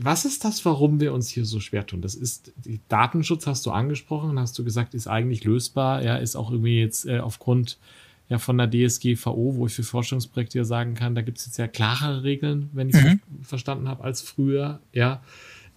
was 0.00 0.26
ist 0.26 0.44
das, 0.44 0.64
warum 0.66 1.00
wir 1.00 1.14
uns 1.14 1.28
hier 1.28 1.46
so 1.46 1.58
schwer 1.58 1.86
tun? 1.86 2.02
Das 2.02 2.14
ist, 2.14 2.52
Datenschutz 2.88 3.46
hast 3.46 3.64
du 3.64 3.70
angesprochen, 3.70 4.38
hast 4.38 4.58
du 4.58 4.64
gesagt, 4.64 4.94
ist 4.94 5.06
eigentlich 5.06 5.44
lösbar, 5.44 6.02
ja, 6.02 6.16
ist 6.16 6.36
auch 6.36 6.50
irgendwie 6.50 6.80
jetzt 6.80 7.06
äh, 7.06 7.18
aufgrund 7.20 7.78
ja 8.28 8.38
von 8.38 8.58
der 8.58 8.70
DSGVO, 8.70 9.54
wo 9.56 9.66
ich 9.66 9.74
für 9.74 9.82
Forschungsprojekte 9.82 10.58
ja 10.58 10.64
sagen 10.64 10.94
kann, 10.94 11.14
da 11.14 11.22
gibt 11.22 11.38
es 11.38 11.46
jetzt 11.46 11.58
ja 11.58 11.68
klarere 11.68 12.22
Regeln, 12.22 12.70
wenn 12.72 12.88
ich 12.88 12.96
mhm. 12.96 13.20
verstanden 13.42 13.88
habe, 13.88 14.04
als 14.04 14.22
früher. 14.22 14.80
Ja, 14.92 15.22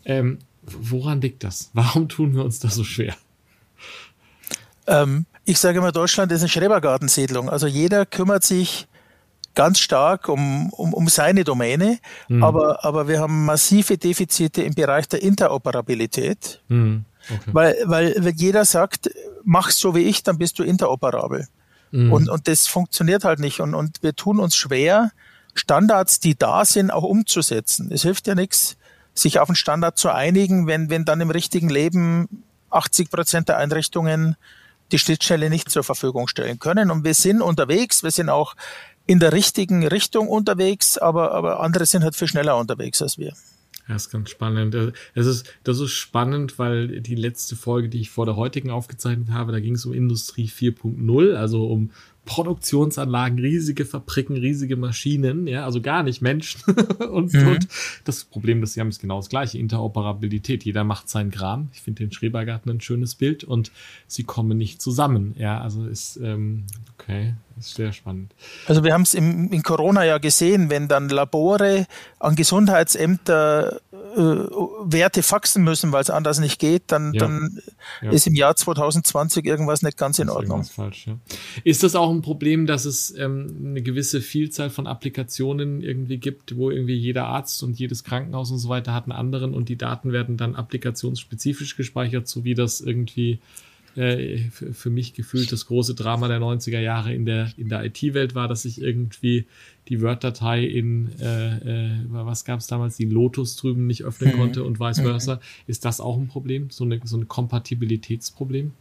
ähm, 0.06 0.40
woran 0.62 1.22
liegt 1.22 1.44
das? 1.44 1.70
Warum 1.74 2.10
tun 2.10 2.36
wir 2.36 2.44
uns 2.44 2.60
das 2.60 2.76
so 2.76 2.84
schwer? 2.84 3.16
Ähm, 4.88 5.26
ich 5.46 5.60
sage 5.60 5.80
immer, 5.80 5.92
Deutschland 5.92 6.32
ist 6.32 6.42
eine 6.42 6.50
Schrebergartensiedlung. 6.50 7.50
Also 7.50 7.68
jeder 7.68 8.06
kümmert 8.06 8.44
sich 8.44 8.88
ganz 9.54 9.80
stark 9.80 10.30
um, 10.30 10.70
um, 10.70 10.94
um 10.94 11.08
seine 11.10 11.44
Domäne, 11.44 12.00
mhm. 12.30 12.44
aber, 12.44 12.86
aber 12.86 13.08
wir 13.08 13.20
haben 13.20 13.46
massive 13.46 13.98
Defizite 13.98 14.62
im 14.62 14.76
Bereich 14.76 15.10
der 15.10 15.24
Interoperabilität, 15.24 16.62
mhm. 16.68 17.06
okay. 17.30 17.50
weil, 17.52 17.76
weil 17.86 18.16
wenn 18.20 18.36
jeder 18.36 18.66
sagt, 18.66 19.10
mach 19.44 19.72
so 19.72 19.96
wie 19.96 20.04
ich, 20.04 20.22
dann 20.22 20.38
bist 20.38 20.60
du 20.60 20.64
interoperabel. 20.64 21.48
Mhm. 21.92 22.12
Und, 22.12 22.30
und 22.30 22.48
das 22.48 22.68
funktioniert 22.68 23.24
halt 23.24 23.40
nicht. 23.40 23.60
Und, 23.60 23.74
und 23.74 24.02
wir 24.02 24.16
tun 24.16 24.40
uns 24.40 24.56
schwer, 24.56 25.12
Standards, 25.54 26.20
die 26.20 26.38
da 26.38 26.66
sind, 26.66 26.92
auch 26.92 27.04
umzusetzen. 27.04 27.92
Es 27.92 28.04
hilft 28.04 28.28
ja 28.28 28.36
nichts, 28.36 28.78
sich 29.14 29.40
auf 29.40 29.50
einen 29.50 29.56
Standard 29.56 29.98
zu 29.98 30.10
einigen, 30.12 30.68
wenn, 30.68 30.90
wenn 30.90 31.06
dann 31.06 31.22
im 31.22 31.32
richtigen 31.32 31.70
Leben 31.70 32.44
80 32.70 33.10
Prozent 33.10 33.50
der 33.50 33.58
Einrichtungen 33.58 34.36
die 34.92 35.00
Schnittstelle 35.00 35.50
nicht 35.50 35.70
zur 35.70 35.84
Verfügung 35.84 36.28
stellen 36.28 36.60
können. 36.60 36.92
Und 36.92 37.04
wir 37.04 37.14
sind 37.14 37.42
unterwegs, 37.42 38.04
wir 38.04 38.12
sind 38.12 38.30
auch 38.30 38.56
in 39.06 39.20
der 39.20 39.34
richtigen 39.34 39.88
Richtung 39.88 40.28
unterwegs, 40.28 40.98
aber, 40.98 41.32
aber 41.32 41.62
andere 41.62 41.86
sind 41.86 42.04
halt 42.04 42.16
viel 42.16 42.28
schneller 42.28 42.58
unterwegs 42.58 43.02
als 43.02 43.18
wir. 43.18 43.34
Ja, 43.88 43.96
ist 43.96 44.10
ganz 44.10 44.30
spannend. 44.30 44.76
Es 45.14 45.26
ist, 45.26 45.54
das 45.64 45.80
ist 45.80 45.92
spannend, 45.92 46.60
weil 46.60 47.00
die 47.02 47.16
letzte 47.16 47.56
Folge, 47.56 47.88
die 47.88 48.02
ich 48.02 48.10
vor 48.10 48.26
der 48.26 48.36
heutigen 48.36 48.70
aufgezeichnet 48.70 49.30
habe, 49.30 49.54
da 49.54 49.60
ging 49.60 49.76
es 49.76 49.86
um 49.86 49.94
Industrie 49.94 50.48
4.0, 50.48 51.34
also 51.34 51.68
um 51.68 51.92
Produktionsanlagen, 52.28 53.40
riesige 53.40 53.86
Fabriken, 53.86 54.36
riesige 54.36 54.76
Maschinen, 54.76 55.48
ja, 55.48 55.66
also 55.66 55.82
gar 55.82 56.04
nicht 56.04 56.22
Menschen. 56.22 56.62
und, 57.10 57.34
mhm. 57.34 57.48
und, 57.48 57.68
das 58.04 58.26
Problem, 58.26 58.62
das 58.62 58.74
sie 58.74 58.82
haben, 58.82 58.90
ist 58.90 59.00
genau 59.00 59.18
das 59.18 59.30
gleiche, 59.30 59.58
Interoperabilität. 59.58 60.64
Jeder 60.66 60.84
macht 60.84 61.10
seinen 61.10 61.32
Kram. 61.32 61.70
Ich 61.74 61.82
finde 61.82 62.04
den 62.04 62.12
Schrebergarten 62.12 62.70
ein 62.70 62.82
schönes 62.82 63.16
Bild 63.16 63.44
und 63.44 63.72
sie 64.08 64.24
kommen 64.24 64.58
nicht 64.58 64.82
zusammen. 64.82 65.34
Ja, 65.38 65.62
also 65.62 65.88
ist, 65.88 66.18
ähm, 66.18 66.66
okay, 67.00 67.34
ist 67.58 67.76
sehr 67.76 67.94
spannend. 67.94 68.34
Also 68.68 68.84
wir 68.84 68.94
haben 68.94 69.04
es 69.04 69.14
in 69.14 69.64
Corona 69.64 70.04
ja 70.04 70.18
gesehen, 70.18 70.70
wenn 70.70 70.88
dann 70.88 71.10
Labore 71.10 71.88
an 72.20 72.36
Gesundheitsämter 72.36 73.80
äh, 74.16 74.48
Werte 74.84 75.24
faxen 75.24 75.64
müssen, 75.64 75.92
weil 75.92 76.02
es 76.02 76.10
anders 76.10 76.40
nicht 76.40 76.60
geht, 76.60 76.84
dann, 76.88 77.14
ja. 77.14 77.20
dann 77.20 77.60
ja. 78.02 78.12
ist 78.12 78.28
im 78.28 78.36
Jahr 78.36 78.56
2020 78.56 79.46
irgendwas 79.46 79.82
nicht 79.82 79.98
ganz 79.98 80.20
in 80.20 80.30
Ordnung. 80.30 80.62
Ist, 80.62 80.72
falsch, 80.72 81.08
ja. 81.08 81.18
ist 81.64 81.84
das 81.84 81.96
auch 81.96 82.10
ein 82.12 82.22
Problem, 82.22 82.66
dass 82.66 82.86
es 82.86 83.14
ähm, 83.18 83.56
eine 83.64 83.82
gewisse 83.82 84.22
Vielzahl 84.22 84.70
von 84.70 84.88
Applikationen 84.88 85.82
irgendwie 85.82 86.18
gibt, 86.18 86.58
wo 86.58 86.72
irgendwie 86.72 86.96
jeder 86.96 87.26
Arzt 87.26 87.62
und 87.64 87.78
jedes 87.78 88.04
Krankenhaus 88.04 88.52
und 88.52 88.60
so 88.60 88.70
weiter 88.70 88.94
hat 88.94 89.04
einen 89.04 89.14
anderen 89.14 89.54
und 89.54 89.70
die 89.70 89.78
Daten 89.78 90.12
werden 90.12 90.38
dann 90.38 90.56
applikationsspezifisch 90.56 91.76
gespeichert, 91.76 92.28
so 92.28 92.44
wie 92.44 92.56
das 92.56 92.82
irgendwie 92.82 93.40
äh, 93.98 94.50
für 94.52 94.90
mich 94.90 95.14
gefühlt 95.14 95.52
das 95.52 95.66
große 95.66 95.96
Drama 95.96 96.28
der 96.28 96.40
90er 96.40 96.80
Jahre 96.80 97.14
in 97.14 97.26
der, 97.26 97.52
in 97.58 97.68
der 97.68 97.84
IT-Welt 97.84 98.36
war, 98.36 98.48
dass 98.48 98.64
ich 98.66 98.82
irgendwie 98.82 99.46
die 99.88 100.02
Word-Datei 100.02 100.64
in, 100.64 101.20
äh, 101.20 101.88
äh, 101.88 101.92
was 102.10 102.46
gab 102.46 102.60
es 102.60 102.68
damals, 102.68 102.98
die 102.98 103.06
Lotus 103.06 103.56
drüben 103.56 103.88
nicht 103.88 104.04
öffnen 104.04 104.34
mhm. 104.34 104.38
konnte 104.38 104.64
und 104.64 104.80
vice 104.80 105.00
versa. 105.00 105.36
Mhm. 105.36 105.40
Ist 105.66 105.86
das 105.86 106.00
auch 106.00 106.18
ein 106.18 106.28
Problem, 106.28 106.70
so, 106.70 106.84
eine, 106.84 107.00
so 107.04 107.18
ein 107.18 107.28
Kompatibilitätsproblem? 107.28 108.74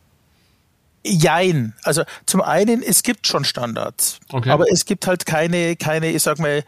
Jein. 1.05 1.74
Also 1.83 2.02
zum 2.26 2.42
einen, 2.42 2.83
es 2.83 3.02
gibt 3.02 3.26
schon 3.26 3.44
Standards, 3.44 4.20
okay. 4.33 4.50
aber 4.50 4.70
es 4.70 4.85
gibt 4.85 5.07
halt 5.07 5.24
keine, 5.24 5.76
keine, 5.76 6.11
ich 6.11 6.22
sag 6.22 6.38
mal, 6.38 6.64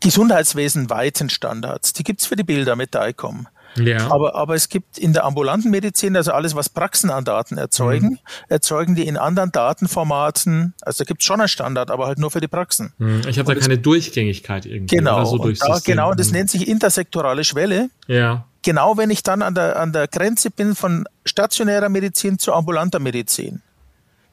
Gesundheitswesen 0.00 0.90
weiten 0.90 1.30
Standards. 1.30 1.94
Die 1.94 2.04
gibt's 2.04 2.26
für 2.26 2.36
die 2.36 2.44
Bilder 2.44 2.76
mit 2.76 2.94
DICOM. 2.94 3.48
Ja. 3.76 4.10
Aber, 4.10 4.34
aber 4.34 4.54
es 4.54 4.68
gibt 4.68 4.98
in 4.98 5.12
der 5.12 5.24
ambulanten 5.24 5.70
Medizin, 5.70 6.16
also 6.16 6.32
alles, 6.32 6.54
was 6.54 6.68
Praxen 6.68 7.10
an 7.10 7.24
Daten 7.24 7.58
erzeugen, 7.58 8.08
mhm. 8.08 8.18
erzeugen 8.48 8.94
die 8.94 9.06
in 9.06 9.16
anderen 9.16 9.52
Datenformaten. 9.52 10.74
Also 10.82 11.04
da 11.04 11.08
gibt 11.08 11.22
es 11.22 11.26
schon 11.26 11.40
einen 11.40 11.48
Standard, 11.48 11.90
aber 11.90 12.06
halt 12.06 12.18
nur 12.18 12.30
für 12.30 12.40
die 12.40 12.48
Praxen. 12.48 12.92
Mhm. 12.98 13.22
Ich 13.28 13.38
habe 13.38 13.54
da 13.54 13.60
keine 13.60 13.78
Durchgängigkeit 13.78 14.66
irgendwie. 14.66 14.96
Genau, 14.96 15.24
so 15.24 15.36
und 15.36 15.60
da, 15.60 15.78
genau, 15.84 16.14
das 16.14 16.28
mhm. 16.28 16.34
nennt 16.34 16.50
sich 16.50 16.68
intersektorale 16.68 17.44
Schwelle. 17.44 17.90
Ja. 18.06 18.46
Genau, 18.62 18.96
wenn 18.96 19.10
ich 19.10 19.22
dann 19.22 19.42
an 19.42 19.54
der, 19.54 19.78
an 19.78 19.92
der 19.92 20.08
Grenze 20.08 20.50
bin 20.50 20.74
von 20.74 21.06
stationärer 21.26 21.88
Medizin 21.88 22.38
zu 22.38 22.52
ambulanter 22.52 22.98
Medizin 22.98 23.62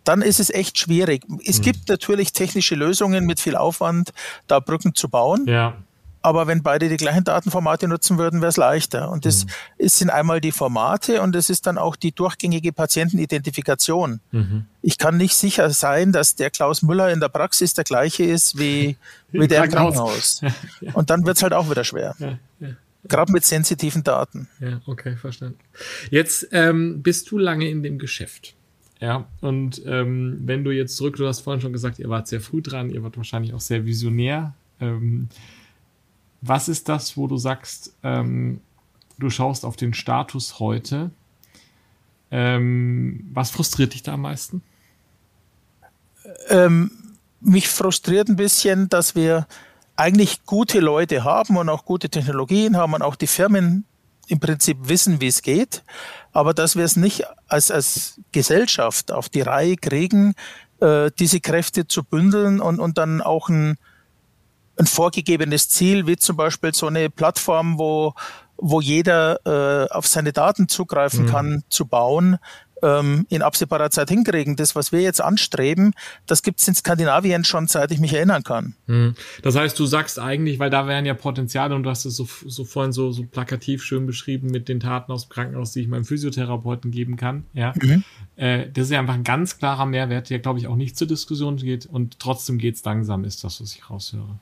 dann 0.03 0.21
ist 0.21 0.39
es 0.39 0.49
echt 0.49 0.77
schwierig. 0.79 1.23
Es 1.45 1.59
mhm. 1.59 1.63
gibt 1.63 1.89
natürlich 1.89 2.33
technische 2.33 2.75
Lösungen 2.75 3.25
mit 3.25 3.39
viel 3.39 3.55
Aufwand, 3.55 4.13
da 4.47 4.59
Brücken 4.59 4.95
zu 4.95 5.09
bauen. 5.09 5.45
Ja. 5.47 5.77
Aber 6.21 6.47
wenn 6.47 6.61
beide 6.61 6.87
die 6.87 6.97
gleichen 6.97 7.23
Datenformate 7.23 7.87
nutzen 7.87 8.17
würden, 8.17 8.41
wäre 8.41 8.49
es 8.49 8.57
leichter. 8.57 9.09
Und 9.09 9.25
das 9.25 9.45
mhm. 9.45 9.87
sind 9.87 10.09
einmal 10.09 10.39
die 10.39 10.51
Formate 10.51 11.21
und 11.21 11.35
es 11.35 11.49
ist 11.49 11.65
dann 11.65 11.77
auch 11.77 11.95
die 11.95 12.11
durchgängige 12.11 12.71
Patientenidentifikation. 12.71 14.19
Mhm. 14.31 14.65
Ich 14.81 14.97
kann 14.97 15.17
nicht 15.17 15.35
sicher 15.35 15.69
sein, 15.71 16.11
dass 16.11 16.35
der 16.35 16.51
Klaus 16.51 16.83
Müller 16.83 17.11
in 17.11 17.19
der 17.19 17.29
Praxis 17.29 17.73
der 17.73 17.83
gleiche 17.83 18.23
ist 18.23 18.59
wie, 18.59 18.97
wie 19.31 19.47
der 19.47 19.63
im 19.63 19.71
Krankenhaus. 19.71 20.41
Ja, 20.41 20.49
ja. 20.81 20.93
Und 20.93 21.09
dann 21.09 21.25
wird 21.25 21.37
es 21.37 21.43
halt 21.43 21.53
auch 21.53 21.69
wieder 21.69 21.83
schwer. 21.83 22.15
Ja, 22.19 22.37
Gerade 23.05 23.31
mit 23.31 23.43
sensitiven 23.43 24.03
Daten. 24.03 24.47
Ja, 24.59 24.79
okay, 24.85 25.15
verstanden. 25.15 25.57
Jetzt 26.11 26.47
ähm, 26.51 27.01
bist 27.01 27.31
du 27.31 27.39
lange 27.39 27.67
in 27.67 27.81
dem 27.81 27.97
Geschäft. 27.97 28.53
Ja, 28.99 29.27
und 29.41 29.81
ähm, 29.87 30.37
wenn 30.45 30.63
du 30.63 30.69
jetzt 30.69 30.95
zurück, 30.95 31.15
du 31.15 31.27
hast 31.27 31.39
vorhin 31.39 31.61
schon 31.61 31.73
gesagt, 31.73 31.97
ihr 31.97 32.09
wart 32.09 32.27
sehr 32.27 32.39
früh 32.39 32.61
dran, 32.61 32.91
ihr 32.91 33.01
wart 33.01 33.17
wahrscheinlich 33.17 33.55
auch 33.55 33.59
sehr 33.59 33.85
visionär. 33.85 34.53
Ähm, 34.79 35.29
was 36.41 36.67
ist 36.67 36.89
das, 36.89 37.15
wo 37.17 37.27
du 37.27 37.37
sagst, 37.37 37.95
ähm, 38.03 38.61
du 39.17 39.29
schaust 39.29 39.63
auf 39.63 39.75
den 39.75 39.93
Status 39.93 40.59
heute? 40.59 41.11
Ähm, 42.31 43.29
was 43.33 43.51
frustriert 43.51 43.93
dich 43.93 44.03
da 44.03 44.13
am 44.13 44.21
meisten? 44.21 44.63
Ähm, 46.49 46.91
mich 47.39 47.69
frustriert 47.69 48.29
ein 48.29 48.35
bisschen, 48.35 48.89
dass 48.89 49.15
wir 49.15 49.47
eigentlich 49.95 50.45
gute 50.45 50.79
Leute 50.79 51.23
haben 51.23 51.57
und 51.57 51.69
auch 51.69 51.85
gute 51.85 52.09
Technologien 52.09 52.77
haben 52.77 52.93
und 52.93 53.01
auch 53.01 53.15
die 53.15 53.27
Firmen 53.27 53.85
im 54.27 54.39
Prinzip 54.39 54.77
wissen, 54.81 55.19
wie 55.19 55.27
es 55.27 55.41
geht, 55.41 55.83
aber 56.31 56.53
dass 56.53 56.75
wir 56.75 56.85
es 56.85 56.95
nicht 56.95 57.25
als, 57.47 57.69
als 57.69 58.19
Gesellschaft 58.31 59.11
auf 59.11 59.27
die 59.29 59.41
Reihe 59.41 59.75
kriegen, 59.75 60.35
äh, 60.79 61.11
diese 61.19 61.41
Kräfte 61.41 61.87
zu 61.87 62.03
bündeln 62.03 62.61
und, 62.61 62.79
und 62.79 62.97
dann 62.97 63.21
auch 63.21 63.49
ein 63.49 63.77
ein 64.77 64.85
vorgegebenes 64.85 65.69
Ziel, 65.69 66.07
wie 66.07 66.17
zum 66.17 66.37
Beispiel 66.37 66.73
so 66.73 66.87
eine 66.87 67.09
Plattform, 67.09 67.77
wo, 67.77 68.13
wo 68.57 68.81
jeder 68.81 69.39
äh, 69.45 69.89
auf 69.91 70.07
seine 70.07 70.33
Daten 70.33 70.67
zugreifen 70.67 71.25
mhm. 71.25 71.29
kann, 71.29 71.63
zu 71.69 71.85
bauen, 71.85 72.39
ähm, 72.83 73.25
in 73.29 73.41
absehbarer 73.41 73.89
Zeit 73.89 74.09
hinkriegen. 74.09 74.55
Das, 74.55 74.75
was 74.75 74.91
wir 74.91 75.01
jetzt 75.01 75.21
anstreben, 75.21 75.93
das 76.25 76.41
gibt 76.43 76.61
es 76.61 76.67
in 76.67 76.75
Skandinavien 76.75 77.43
schon, 77.43 77.67
seit 77.67 77.91
ich 77.91 77.99
mich 77.99 78.13
erinnern 78.13 78.43
kann. 78.43 78.75
Mhm. 78.87 79.15
Das 79.41 79.55
heißt, 79.55 79.77
du 79.77 79.85
sagst 79.85 80.19
eigentlich, 80.19 80.59
weil 80.59 80.69
da 80.69 80.87
wären 80.87 81.05
ja 81.05 81.13
Potenziale 81.13 81.75
und 81.75 81.83
du 81.83 81.89
hast 81.89 82.05
es 82.05 82.15
so, 82.15 82.27
so 82.45 82.65
vorhin 82.65 82.91
so, 82.91 83.11
so 83.11 83.23
plakativ 83.23 83.83
schön 83.83 84.05
beschrieben 84.05 84.47
mit 84.47 84.67
den 84.69 84.79
Taten 84.79 85.11
aus 85.11 85.27
dem 85.27 85.33
Krankenhaus, 85.33 85.73
die 85.73 85.81
ich 85.81 85.87
meinem 85.87 86.05
Physiotherapeuten 86.05 86.91
geben 86.91 87.15
kann. 87.15 87.45
Ja, 87.53 87.73
mhm. 87.81 88.03
äh, 88.35 88.67
das 88.71 88.85
ist 88.85 88.91
ja 88.91 88.99
einfach 88.99 89.15
ein 89.15 89.23
ganz 89.23 89.57
klarer 89.57 89.85
Mehrwert, 89.85 90.29
der 90.29 90.39
glaube 90.39 90.59
ich 90.59 90.67
auch 90.67 90.75
nicht 90.75 90.97
zur 90.97 91.07
Diskussion 91.07 91.57
geht 91.57 91.85
und 91.85 92.19
trotzdem 92.19 92.57
geht's 92.57 92.83
langsam, 92.83 93.23
ist 93.23 93.43
das, 93.43 93.61
was 93.61 93.75
ich 93.75 93.89
raushöre. 93.89 94.39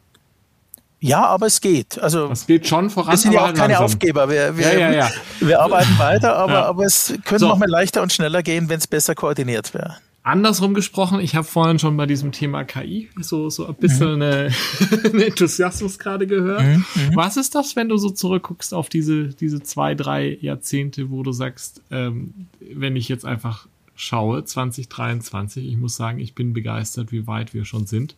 Ja, 1.01 1.25
aber 1.25 1.45
es 1.45 1.61
geht. 1.61 1.97
Also 1.99 2.29
es 2.29 2.45
geht 2.45 2.67
schon 2.67 2.89
voran. 2.89 3.13
Wir 3.13 3.17
sind 3.17 3.31
ja 3.31 3.41
auch 3.41 3.53
keine 3.53 3.73
langsam. 3.73 3.85
Aufgeber. 3.85 4.29
Wir, 4.29 4.57
wir, 4.57 4.73
ja, 4.73 4.79
ja, 4.79 4.91
ja. 4.91 5.09
wir 5.39 5.61
arbeiten 5.61 5.97
weiter, 5.97 6.35
aber, 6.35 6.65
aber 6.65 6.85
es 6.85 7.13
könnte 7.23 7.39
so. 7.39 7.47
noch 7.47 7.57
mal 7.57 7.69
leichter 7.69 8.01
und 8.01 8.11
schneller 8.11 8.43
gehen, 8.43 8.69
wenn 8.69 8.79
es 8.79 8.87
besser 8.87 9.15
koordiniert 9.15 9.73
wäre. 9.73 9.97
Andersrum 10.23 10.73
gesprochen, 10.73 11.21
ich 11.21 11.35
habe 11.35 11.47
vorhin 11.47 11.79
schon 11.79 11.95
bei 11.95 12.05
diesem 12.05 12.33
Thema 12.33 12.65
KI 12.65 13.09
so, 13.19 13.49
so 13.49 13.67
ein 13.67 13.75
bisschen 13.75 14.17
mhm. 14.17 14.21
eine, 14.21 14.49
einen 15.05 15.21
Enthusiasmus 15.21 15.97
gerade 15.97 16.27
gehört. 16.27 16.61
Mhm, 16.61 16.85
mhm. 16.93 17.15
Was 17.15 17.37
ist 17.37 17.55
das, 17.55 17.75
wenn 17.77 17.87
du 17.87 17.97
so 17.97 18.09
zurückguckst 18.09 18.73
auf 18.73 18.89
diese, 18.89 19.29
diese 19.29 19.63
zwei, 19.63 19.95
drei 19.95 20.37
Jahrzehnte, 20.41 21.09
wo 21.09 21.23
du 21.23 21.31
sagst, 21.31 21.81
ähm, 21.89 22.47
wenn 22.59 22.97
ich 22.97 23.07
jetzt 23.07 23.25
einfach 23.25 23.67
schaue, 23.95 24.43
2023, 24.43 25.65
ich 25.65 25.77
muss 25.77 25.95
sagen, 25.95 26.19
ich 26.19 26.35
bin 26.35 26.53
begeistert, 26.53 27.11
wie 27.11 27.25
weit 27.25 27.53
wir 27.53 27.65
schon 27.65 27.85
sind. 27.85 28.15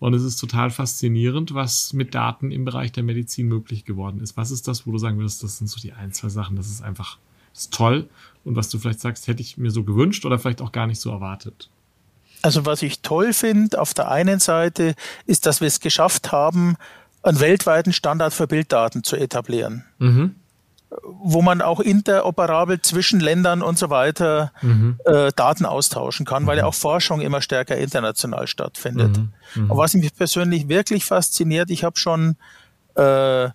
Und 0.00 0.14
es 0.14 0.22
ist 0.22 0.36
total 0.36 0.70
faszinierend, 0.70 1.54
was 1.54 1.92
mit 1.92 2.14
Daten 2.14 2.50
im 2.50 2.64
Bereich 2.64 2.90
der 2.90 3.04
Medizin 3.04 3.46
möglich 3.46 3.84
geworden 3.84 4.20
ist. 4.20 4.36
Was 4.36 4.50
ist 4.50 4.66
das, 4.66 4.86
wo 4.86 4.92
du 4.92 4.98
sagen 4.98 5.18
würdest, 5.18 5.42
das 5.42 5.58
sind 5.58 5.68
so 5.68 5.78
die 5.78 5.92
ein, 5.92 6.12
zwei 6.12 6.30
Sachen, 6.30 6.56
das 6.56 6.68
ist 6.68 6.82
einfach 6.82 7.18
das 7.52 7.62
ist 7.64 7.74
toll. 7.74 8.08
Und 8.44 8.56
was 8.56 8.68
du 8.70 8.78
vielleicht 8.78 9.00
sagst, 9.00 9.26
hätte 9.26 9.42
ich 9.42 9.58
mir 9.58 9.70
so 9.70 9.84
gewünscht 9.84 10.24
oder 10.24 10.38
vielleicht 10.38 10.62
auch 10.62 10.72
gar 10.72 10.86
nicht 10.86 11.00
so 11.00 11.10
erwartet. 11.10 11.68
Also 12.42 12.64
was 12.64 12.82
ich 12.82 13.00
toll 13.00 13.32
finde, 13.32 13.80
auf 13.80 13.92
der 13.92 14.10
einen 14.10 14.40
Seite 14.40 14.94
ist, 15.26 15.46
dass 15.46 15.60
wir 15.60 15.68
es 15.68 15.80
geschafft 15.80 16.32
haben, 16.32 16.76
einen 17.22 17.40
weltweiten 17.40 17.92
Standard 17.92 18.32
für 18.32 18.46
Bilddaten 18.46 19.04
zu 19.04 19.16
etablieren. 19.16 19.84
Mhm 19.98 20.36
wo 21.02 21.40
man 21.40 21.62
auch 21.62 21.80
interoperabel 21.80 22.82
zwischen 22.82 23.20
Ländern 23.20 23.62
und 23.62 23.78
so 23.78 23.90
weiter 23.90 24.52
mhm. 24.60 24.98
äh, 25.04 25.30
Daten 25.34 25.64
austauschen 25.64 26.26
kann, 26.26 26.46
weil 26.46 26.58
ja 26.58 26.66
auch 26.66 26.74
Forschung 26.74 27.20
immer 27.20 27.42
stärker 27.42 27.76
international 27.76 28.48
stattfindet. 28.48 29.16
Mhm. 29.16 29.32
Mhm. 29.54 29.70
Und 29.70 29.78
was 29.78 29.94
mich 29.94 30.14
persönlich 30.14 30.68
wirklich 30.68 31.04
fasziniert, 31.04 31.70
ich 31.70 31.84
habe 31.84 31.98
schon 31.98 32.36
äh, 32.96 33.50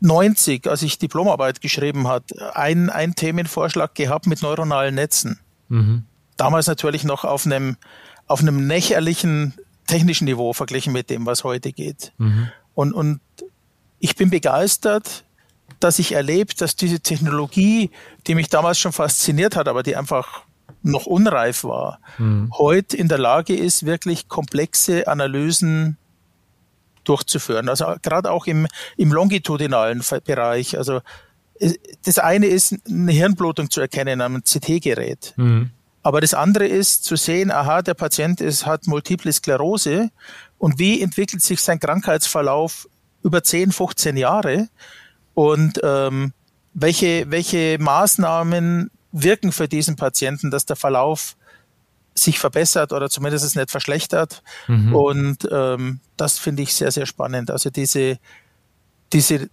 90, 0.00 0.66
als 0.66 0.82
ich 0.82 0.98
Diplomarbeit 0.98 1.60
geschrieben 1.60 2.08
hat, 2.08 2.24
einen, 2.54 2.90
einen 2.90 3.14
Themenvorschlag 3.14 3.94
gehabt 3.94 4.26
mit 4.26 4.42
neuronalen 4.42 4.94
Netzen. 4.94 5.38
Mhm. 5.68 6.04
Damals 6.36 6.66
natürlich 6.66 7.04
noch 7.04 7.24
auf 7.24 7.44
einem, 7.44 7.76
auf 8.26 8.40
einem 8.40 8.66
nächerlichen 8.66 9.54
technischen 9.86 10.24
Niveau 10.24 10.54
verglichen 10.54 10.92
mit 10.92 11.10
dem, 11.10 11.26
was 11.26 11.44
heute 11.44 11.72
geht. 11.72 12.12
Mhm. 12.16 12.48
Und, 12.74 12.92
und 12.94 13.20
ich 14.02 14.16
bin 14.16 14.30
begeistert, 14.30 15.24
dass 15.78 16.00
ich 16.00 16.12
erlebe, 16.12 16.54
dass 16.54 16.74
diese 16.74 16.98
Technologie, 17.00 17.90
die 18.26 18.34
mich 18.34 18.48
damals 18.48 18.78
schon 18.78 18.92
fasziniert 18.92 19.54
hat, 19.54 19.68
aber 19.68 19.84
die 19.84 19.96
einfach 19.96 20.42
noch 20.82 21.06
unreif 21.06 21.62
war, 21.62 22.00
mhm. 22.18 22.50
heute 22.58 22.96
in 22.96 23.06
der 23.06 23.18
Lage 23.18 23.54
ist, 23.54 23.86
wirklich 23.86 24.28
komplexe 24.28 25.06
Analysen 25.06 25.98
durchzuführen. 27.04 27.68
Also 27.68 27.94
gerade 28.02 28.32
auch 28.32 28.46
im, 28.46 28.66
im 28.96 29.12
longitudinalen 29.12 30.02
Bereich. 30.24 30.76
Also 30.76 31.00
das 32.04 32.18
eine 32.18 32.46
ist, 32.46 32.74
eine 32.88 33.12
Hirnblutung 33.12 33.70
zu 33.70 33.80
erkennen 33.80 34.20
am 34.20 34.42
CT-Gerät. 34.42 35.32
Mhm. 35.36 35.70
Aber 36.02 36.20
das 36.20 36.34
andere 36.34 36.66
ist 36.66 37.04
zu 37.04 37.14
sehen, 37.14 37.52
aha, 37.52 37.82
der 37.82 37.94
Patient 37.94 38.40
ist, 38.40 38.66
hat 38.66 38.88
Multiple 38.88 39.32
Sklerose 39.32 40.10
und 40.58 40.80
wie 40.80 41.00
entwickelt 41.00 41.42
sich 41.42 41.60
sein 41.60 41.78
Krankheitsverlauf 41.78 42.88
über 43.22 43.42
10, 43.42 43.72
15 43.72 44.16
Jahre 44.16 44.68
und 45.34 45.80
ähm, 45.82 46.32
welche, 46.74 47.30
welche 47.30 47.78
Maßnahmen 47.78 48.90
wirken 49.12 49.52
für 49.52 49.68
diesen 49.68 49.96
Patienten, 49.96 50.50
dass 50.50 50.66
der 50.66 50.76
Verlauf 50.76 51.36
sich 52.14 52.38
verbessert 52.38 52.92
oder 52.92 53.08
zumindest 53.08 53.44
es 53.44 53.54
nicht 53.54 53.70
verschlechtert. 53.70 54.42
Mhm. 54.68 54.94
Und 54.94 55.48
ähm, 55.50 56.00
das 56.16 56.38
finde 56.38 56.62
ich 56.62 56.74
sehr, 56.74 56.90
sehr 56.90 57.06
spannend. 57.06 57.50
Also 57.50 57.70
diese, 57.70 58.18
diese 59.12 59.48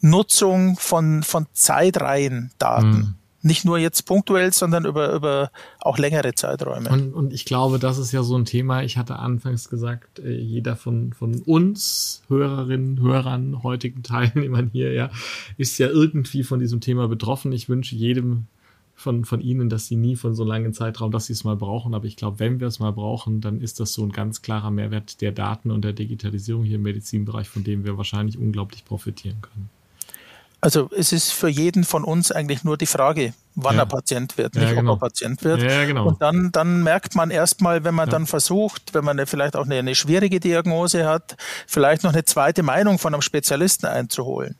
Nutzung 0.00 0.76
von, 0.76 1.22
von 1.22 1.46
Zeitreihendaten. 1.52 2.90
Mhm 2.90 3.14
nicht 3.44 3.64
nur 3.64 3.78
jetzt 3.78 4.06
punktuell, 4.06 4.52
sondern 4.52 4.86
über, 4.86 5.12
über 5.12 5.50
auch 5.80 5.98
längere 5.98 6.34
Zeiträume. 6.34 6.88
Und, 6.88 7.12
und 7.12 7.32
ich 7.32 7.44
glaube, 7.44 7.78
das 7.78 7.98
ist 7.98 8.10
ja 8.12 8.22
so 8.22 8.36
ein 8.36 8.46
Thema. 8.46 8.82
Ich 8.82 8.96
hatte 8.96 9.18
anfangs 9.18 9.68
gesagt, 9.68 10.18
äh, 10.18 10.32
jeder 10.32 10.76
von, 10.76 11.12
von 11.12 11.42
uns, 11.42 12.22
Hörerinnen, 12.28 13.00
Hörern, 13.00 13.62
heutigen 13.62 14.02
Teilnehmern 14.02 14.70
hier, 14.72 14.92
ja, 14.92 15.10
ist 15.58 15.78
ja 15.78 15.88
irgendwie 15.88 16.42
von 16.42 16.58
diesem 16.58 16.80
Thema 16.80 17.06
betroffen. 17.06 17.52
Ich 17.52 17.68
wünsche 17.68 17.94
jedem 17.94 18.46
von, 18.94 19.24
von 19.24 19.40
Ihnen, 19.40 19.68
dass 19.68 19.86
Sie 19.86 19.96
nie 19.96 20.16
von 20.16 20.34
so 20.34 20.44
langen 20.44 20.72
Zeitraum, 20.72 21.12
dass 21.12 21.26
Sie 21.26 21.32
es 21.34 21.44
mal 21.44 21.56
brauchen. 21.56 21.94
Aber 21.94 22.06
ich 22.06 22.16
glaube, 22.16 22.38
wenn 22.38 22.60
wir 22.60 22.68
es 22.68 22.78
mal 22.78 22.92
brauchen, 22.92 23.40
dann 23.40 23.60
ist 23.60 23.78
das 23.78 23.92
so 23.92 24.04
ein 24.04 24.12
ganz 24.12 24.40
klarer 24.40 24.70
Mehrwert 24.70 25.20
der 25.20 25.32
Daten 25.32 25.70
und 25.70 25.84
der 25.84 25.92
Digitalisierung 25.92 26.64
hier 26.64 26.76
im 26.76 26.82
Medizinbereich, 26.82 27.48
von 27.48 27.64
dem 27.64 27.84
wir 27.84 27.98
wahrscheinlich 27.98 28.38
unglaublich 28.38 28.84
profitieren 28.84 29.42
können. 29.42 29.68
Also 30.64 30.88
es 30.96 31.12
ist 31.12 31.30
für 31.30 31.48
jeden 31.48 31.84
von 31.84 32.04
uns 32.04 32.32
eigentlich 32.32 32.64
nur 32.64 32.78
die 32.78 32.86
Frage, 32.86 33.34
wann 33.54 33.76
ja. 33.76 33.82
er 33.82 33.86
Patient 33.86 34.38
wird, 34.38 34.54
nicht 34.54 34.70
ja, 34.70 34.72
genau. 34.72 34.94
ob 34.94 35.02
er 35.02 35.08
Patient 35.08 35.44
wird. 35.44 35.60
Ja, 35.60 35.84
genau. 35.84 36.08
Und 36.08 36.22
dann, 36.22 36.52
dann 36.52 36.82
merkt 36.82 37.14
man 37.14 37.30
erstmal, 37.30 37.84
wenn 37.84 37.94
man 37.94 38.08
dann 38.08 38.24
versucht, 38.26 38.94
wenn 38.94 39.04
man 39.04 39.26
vielleicht 39.26 39.56
auch 39.56 39.66
eine, 39.66 39.74
eine, 39.74 39.94
schwierige 39.94 40.40
Diagnose 40.40 41.04
hat, 41.04 41.36
vielleicht 41.66 42.02
noch 42.02 42.14
eine 42.14 42.24
zweite 42.24 42.62
Meinung 42.62 42.98
von 42.98 43.12
einem 43.12 43.20
Spezialisten 43.20 43.84
einzuholen. 43.84 44.56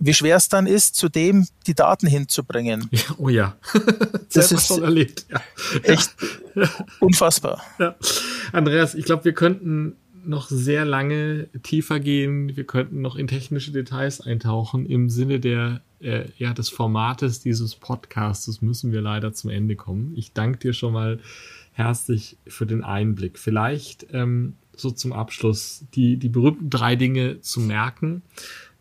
Wie 0.00 0.14
schwer 0.14 0.34
es 0.34 0.48
dann 0.48 0.66
ist, 0.66 0.96
zu 0.96 1.08
dem 1.08 1.46
die 1.68 1.74
Daten 1.74 2.08
hinzubringen. 2.08 2.90
Oh 3.16 3.28
ja. 3.28 3.56
das 4.32 4.50
ist 4.50 4.66
schon 4.66 4.82
erlebt. 4.82 5.26
Echt 5.84 6.10
unfassbar. 6.98 7.62
Andreas, 8.50 8.96
ich 8.96 9.04
glaube, 9.04 9.26
wir 9.26 9.34
könnten 9.34 9.96
noch 10.24 10.48
sehr 10.48 10.84
lange 10.84 11.48
tiefer 11.62 12.00
gehen. 12.00 12.56
Wir 12.56 12.64
könnten 12.64 13.00
noch 13.00 13.16
in 13.16 13.26
technische 13.26 13.72
Details 13.72 14.20
eintauchen. 14.20 14.86
Im 14.86 15.08
Sinne 15.08 15.40
der, 15.40 15.82
äh, 16.00 16.24
ja, 16.38 16.52
des 16.52 16.68
Formates 16.68 17.40
dieses 17.40 17.74
Podcasts 17.74 18.60
müssen 18.62 18.92
wir 18.92 19.00
leider 19.00 19.32
zum 19.32 19.50
Ende 19.50 19.76
kommen. 19.76 20.12
Ich 20.16 20.32
danke 20.32 20.58
dir 20.58 20.72
schon 20.72 20.92
mal 20.92 21.20
herzlich 21.72 22.36
für 22.46 22.66
den 22.66 22.84
Einblick. 22.84 23.38
Vielleicht 23.38 24.06
ähm, 24.12 24.54
so 24.76 24.90
zum 24.90 25.12
Abschluss 25.12 25.84
die, 25.94 26.16
die 26.16 26.28
berühmten 26.28 26.70
drei 26.70 26.96
Dinge 26.96 27.40
zu 27.40 27.60
merken, 27.60 28.22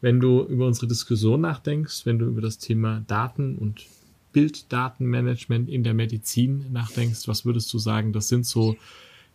wenn 0.02 0.19
du 0.19 0.43
über 0.43 0.67
unsere 0.67 0.88
Diskussion 0.88 1.41
nachdenkst, 1.41 2.06
wenn 2.06 2.19
du 2.19 2.25
über 2.25 2.41
das 2.41 2.58
Thema 2.58 3.04
Daten 3.08 3.58
und 3.58 3.86
Bilddatenmanagement 4.32 5.69
in 5.69 5.84
der 5.84 5.93
Medizin 5.93 6.65
nachdenkst. 6.71 7.28
Was 7.28 7.45
würdest 7.45 7.73
du 7.73 7.80
sagen? 7.80 8.13
Das 8.13 8.28
sind 8.28 8.45
so 8.45 8.75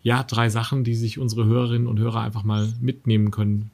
ja, 0.05 0.23
drei 0.23 0.51
Sachen, 0.51 0.85
die 0.85 0.95
sich 0.95 1.19
unsere 1.19 1.47
Hörerinnen 1.47 1.89
und 1.89 1.99
Hörer 1.99 2.21
einfach 2.21 2.45
mal 2.45 2.73
mitnehmen 2.79 3.31
können? 3.31 3.71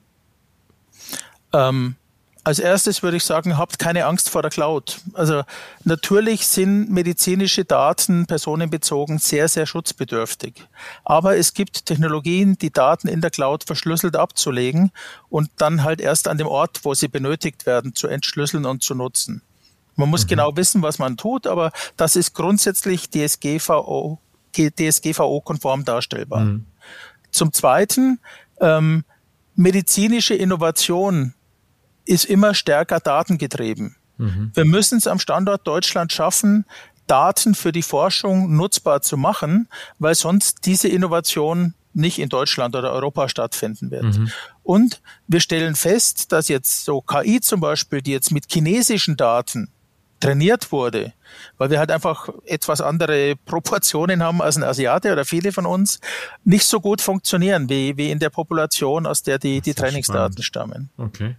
Ähm, 1.53 1.97
als 2.45 2.61
erstes 2.61 3.03
würde 3.03 3.16
ich 3.16 3.25
sagen, 3.25 3.59
habt 3.59 3.81
keine 3.81 4.07
Angst 4.07 4.31
vor 4.31 4.40
der 4.40 4.53
Cloud. 4.53 5.01
Also 5.12 5.43
natürlich 5.83 6.47
sind 6.47 6.88
medizinische 6.88 7.64
Daten 7.64 8.27
personenbezogen 8.27 9.19
sehr, 9.19 9.49
sehr 9.49 9.66
schutzbedürftig. 9.66 10.69
Aber 11.05 11.37
es 11.37 11.53
gibt 11.53 11.85
Technologien, 11.85 12.57
die 12.57 12.73
Daten 12.73 13.09
in 13.09 13.21
der 13.21 13.31
Cloud 13.31 13.64
verschlüsselt 13.64 14.14
abzulegen 14.14 14.93
und 15.31 15.51
dann 15.57 15.83
halt 15.83 16.01
erst 16.01 16.29
an 16.29 16.38
dem 16.38 16.47
Ort, 16.47 16.85
wo 16.85 16.95
sie 16.95 17.09
benötigt 17.09 17.66
werden, 17.66 17.97
zu 17.97 18.07
entschlüsseln 18.07 18.66
und 18.66 18.85
zu 18.85 18.95
nutzen. 18.95 19.43
Man 19.97 20.09
muss 20.09 20.25
mhm. 20.25 20.29
genau 20.29 20.57
wissen, 20.57 20.81
was 20.81 21.01
man 21.01 21.16
tut, 21.16 21.49
aber 21.49 21.73
das 21.97 22.14
ist 22.14 22.35
grundsätzlich 22.35 23.11
DSGVO 23.11 24.21
DSGVO-konform 24.53 25.85
darstellbar. 25.85 26.41
Mhm. 26.41 26.67
Zum 27.31 27.53
Zweiten, 27.53 28.21
ähm, 28.61 29.05
medizinische 29.55 30.35
Innovation 30.35 31.35
ist 32.05 32.25
immer 32.25 32.55
stärker 32.55 33.01
datengetrieben. 33.01 33.97
Mhm. 34.19 34.51
Wir 34.55 34.65
müssen 34.65 34.99
es 34.99 35.07
am 35.07 35.19
Standort 35.19 35.67
Deutschland 35.67 36.13
schaffen, 36.13 36.65
Daten 37.07 37.55
für 37.55 37.73
die 37.73 37.83
Forschung 37.83 38.55
nutzbar 38.57 39.03
zu 39.03 39.17
machen, 39.17 39.69
weil 39.99 40.15
sonst 40.15 40.67
diese 40.67 40.89
Innovation 40.89 41.75
nicht 41.93 42.19
in 42.19 42.29
Deutschland 42.29 42.77
oder 42.77 42.93
Europa 42.93 43.29
stattfinden 43.29 43.91
wird. 43.91 44.17
Mhm. 44.17 44.31
Und 44.63 45.03
wir 45.27 45.41
stellen 45.41 45.75
fest, 45.75 46.31
dass 46.31 46.49
jetzt 46.49 46.85
so 46.85 47.01
KI 47.01 47.41
zum 47.41 47.61
Beispiel, 47.61 48.01
die 48.01 48.13
jetzt 48.13 48.31
mit 48.31 48.45
chinesischen 48.51 49.17
Daten 49.17 49.73
trainiert 50.21 50.71
wurde, 50.71 51.13
weil 51.59 51.71
wir 51.71 51.79
halt 51.79 51.91
einfach 51.91 52.29
etwas 52.45 52.81
andere 52.81 53.35
Proportionen 53.37 54.23
haben 54.23 54.43
als 54.43 54.57
ein 54.57 54.63
Asiate 54.63 55.13
oder 55.13 55.25
viele 55.25 55.53
von 55.53 55.67
uns, 55.67 56.01
nicht 56.45 56.67
so 56.67 56.81
gut 56.81 57.01
funktionieren 57.01 57.69
wie, 57.69 57.97
wie 57.97 58.11
in 58.11 58.19
der 58.19 58.31
Population, 58.31 59.07
aus 59.07 59.23
der 59.23 59.39
die, 59.39 59.61
die 59.61 59.75
Trainingsdaten 59.75 60.43
spannend. 60.43 60.91
stammen. 60.99 61.09
Okay. 61.09 61.37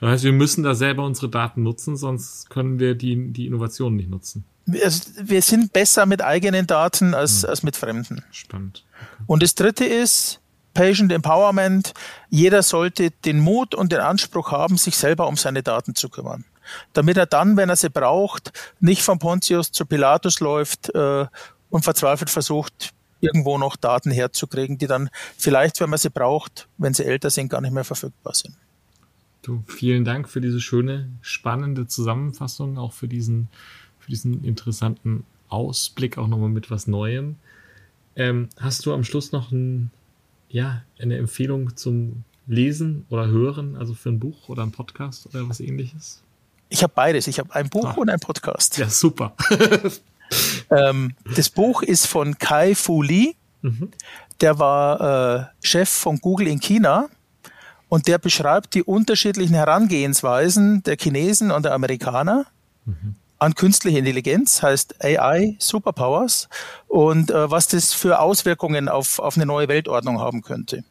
Das 0.00 0.10
heißt, 0.10 0.24
wir 0.24 0.32
müssen 0.32 0.62
da 0.62 0.74
selber 0.74 1.04
unsere 1.04 1.28
Daten 1.28 1.62
nutzen, 1.62 1.96
sonst 1.96 2.50
können 2.50 2.78
wir 2.78 2.94
die, 2.94 3.32
die 3.32 3.46
Innovationen 3.46 3.96
nicht 3.96 4.10
nutzen. 4.10 4.44
Wir, 4.66 4.92
wir 5.22 5.42
sind 5.42 5.72
besser 5.72 6.06
mit 6.06 6.22
eigenen 6.22 6.66
Daten 6.66 7.14
als, 7.14 7.42
hm. 7.42 7.50
als 7.50 7.62
mit 7.62 7.76
fremden. 7.76 8.22
Spannend. 8.30 8.84
Okay. 8.94 9.24
Und 9.26 9.42
das 9.42 9.54
dritte 9.54 9.84
ist, 9.84 10.40
Patient 10.74 11.10
Empowerment. 11.12 11.94
Jeder 12.28 12.62
sollte 12.62 13.10
den 13.10 13.40
Mut 13.40 13.74
und 13.74 13.90
den 13.92 14.00
Anspruch 14.00 14.52
haben, 14.52 14.76
sich 14.76 14.96
selber 14.96 15.26
um 15.26 15.36
seine 15.36 15.62
Daten 15.62 15.94
zu 15.94 16.08
kümmern. 16.08 16.44
Damit 16.92 17.16
er 17.16 17.26
dann, 17.26 17.56
wenn 17.56 17.68
er 17.68 17.76
sie 17.76 17.90
braucht, 17.90 18.52
nicht 18.80 19.02
von 19.02 19.18
Pontius 19.18 19.72
zu 19.72 19.86
Pilatus 19.86 20.40
läuft 20.40 20.94
äh, 20.94 21.26
und 21.70 21.84
verzweifelt 21.84 22.30
versucht, 22.30 22.92
irgendwo 23.20 23.58
noch 23.58 23.76
Daten 23.76 24.10
herzukriegen, 24.10 24.78
die 24.78 24.86
dann 24.86 25.10
vielleicht, 25.36 25.80
wenn 25.80 25.90
man 25.90 25.98
sie 25.98 26.10
braucht, 26.10 26.68
wenn 26.78 26.94
sie 26.94 27.04
älter 27.04 27.30
sind, 27.30 27.48
gar 27.48 27.60
nicht 27.60 27.72
mehr 27.72 27.84
verfügbar 27.84 28.34
sind. 28.34 28.54
Du, 29.42 29.62
vielen 29.66 30.04
Dank 30.04 30.28
für 30.28 30.40
diese 30.40 30.60
schöne, 30.60 31.08
spannende 31.22 31.86
Zusammenfassung, 31.86 32.76
auch 32.76 32.92
für 32.92 33.08
diesen, 33.08 33.48
für 33.98 34.10
diesen 34.10 34.44
interessanten 34.44 35.24
Ausblick, 35.48 36.18
auch 36.18 36.28
nochmal 36.28 36.50
mit 36.50 36.70
was 36.70 36.86
Neuem. 36.86 37.36
Ähm, 38.16 38.48
hast 38.58 38.84
du 38.84 38.92
am 38.92 39.04
Schluss 39.04 39.32
noch 39.32 39.50
ein, 39.50 39.90
ja, 40.50 40.82
eine 40.98 41.16
Empfehlung 41.16 41.76
zum 41.76 42.24
Lesen 42.46 43.06
oder 43.08 43.28
Hören, 43.28 43.76
also 43.76 43.94
für 43.94 44.10
ein 44.10 44.18
Buch 44.18 44.48
oder 44.48 44.62
ein 44.62 44.72
Podcast 44.72 45.26
oder 45.26 45.48
was 45.48 45.60
ähnliches? 45.60 46.22
Ich 46.70 46.82
habe 46.82 46.92
beides. 46.94 47.26
Ich 47.26 47.38
habe 47.38 47.54
ein 47.54 47.68
Buch 47.68 47.96
ah. 47.96 48.00
und 48.00 48.08
ein 48.08 48.20
Podcast. 48.20 48.78
Ja, 48.78 48.88
super. 48.88 49.34
ähm, 50.70 51.14
das 51.36 51.50
Buch 51.50 51.82
ist 51.82 52.06
von 52.06 52.38
Kai 52.38 52.74
Fu 52.74 53.02
Lee. 53.02 53.34
Mhm. 53.60 53.90
Der 54.40 54.58
war 54.58 55.50
äh, 55.60 55.66
Chef 55.66 55.90
von 55.90 56.18
Google 56.18 56.46
in 56.46 56.60
China 56.60 57.08
und 57.90 58.06
der 58.06 58.18
beschreibt 58.18 58.74
die 58.74 58.84
unterschiedlichen 58.84 59.54
Herangehensweisen 59.54 60.82
der 60.84 60.96
Chinesen 60.96 61.50
und 61.50 61.64
der 61.64 61.74
Amerikaner 61.74 62.46
mhm. 62.86 63.16
an 63.38 63.54
künstliche 63.56 63.98
Intelligenz, 63.98 64.62
heißt 64.62 65.04
AI 65.04 65.56
Superpowers, 65.58 66.48
und 66.86 67.30
äh, 67.30 67.50
was 67.50 67.66
das 67.66 67.92
für 67.92 68.20
Auswirkungen 68.20 68.88
auf, 68.88 69.18
auf 69.18 69.36
eine 69.36 69.44
neue 69.44 69.68
Weltordnung 69.68 70.20
haben 70.20 70.40
könnte. 70.40 70.84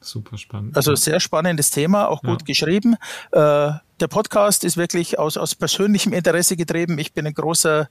Super 0.00 0.36
spannend. 0.36 0.76
Also 0.76 0.94
sehr 0.94 1.20
spannendes 1.20 1.70
Thema, 1.70 2.08
auch 2.08 2.22
gut 2.22 2.42
ja. 2.42 2.44
geschrieben. 2.44 2.96
Äh, 3.32 3.72
der 4.00 4.08
Podcast 4.08 4.64
ist 4.64 4.76
wirklich 4.76 5.18
aus, 5.18 5.36
aus 5.36 5.54
persönlichem 5.54 6.12
Interesse 6.12 6.56
getrieben. 6.56 6.98
Ich 6.98 7.12
bin 7.12 7.26
ein 7.26 7.34
großer 7.34 7.88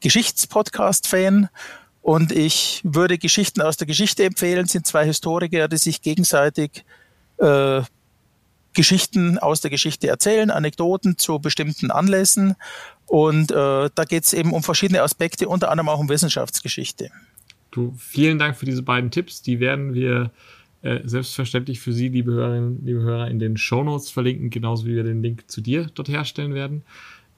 Geschichtspodcast-Fan 0.00 1.48
und 2.02 2.32
ich 2.32 2.80
würde 2.84 3.18
Geschichten 3.18 3.60
aus 3.60 3.76
der 3.76 3.86
Geschichte 3.86 4.24
empfehlen. 4.24 4.66
Es 4.66 4.72
sind 4.72 4.86
zwei 4.86 5.04
Historiker, 5.04 5.68
die 5.68 5.76
sich 5.76 6.00
gegenseitig 6.00 6.84
äh, 7.38 7.82
Geschichten 8.74 9.38
aus 9.38 9.60
der 9.60 9.70
Geschichte 9.70 10.06
erzählen, 10.08 10.50
Anekdoten 10.50 11.18
zu 11.18 11.40
bestimmten 11.40 11.90
Anlässen. 11.90 12.54
Und 13.06 13.50
äh, 13.50 13.90
da 13.94 14.04
geht 14.04 14.24
es 14.24 14.32
eben 14.32 14.52
um 14.52 14.62
verschiedene 14.62 15.02
Aspekte, 15.02 15.48
unter 15.48 15.70
anderem 15.70 15.88
auch 15.88 15.98
um 15.98 16.08
Wissenschaftsgeschichte. 16.08 17.10
Du, 17.70 17.94
vielen 17.98 18.38
Dank 18.38 18.56
für 18.56 18.66
diese 18.66 18.82
beiden 18.82 19.10
Tipps. 19.10 19.42
Die 19.42 19.60
werden 19.60 19.94
wir 19.94 20.30
äh, 20.82 21.00
selbstverständlich 21.04 21.80
für 21.80 21.92
Sie, 21.92 22.08
liebe 22.08 22.32
Hörerinnen, 22.32 22.84
liebe 22.84 23.00
Hörer, 23.00 23.28
in 23.28 23.38
den 23.38 23.56
Show 23.56 23.82
Notes 23.82 24.10
verlinken, 24.10 24.50
genauso 24.50 24.86
wie 24.86 24.94
wir 24.94 25.04
den 25.04 25.22
Link 25.22 25.50
zu 25.50 25.60
dir 25.60 25.90
dort 25.94 26.08
herstellen 26.08 26.54
werden. 26.54 26.82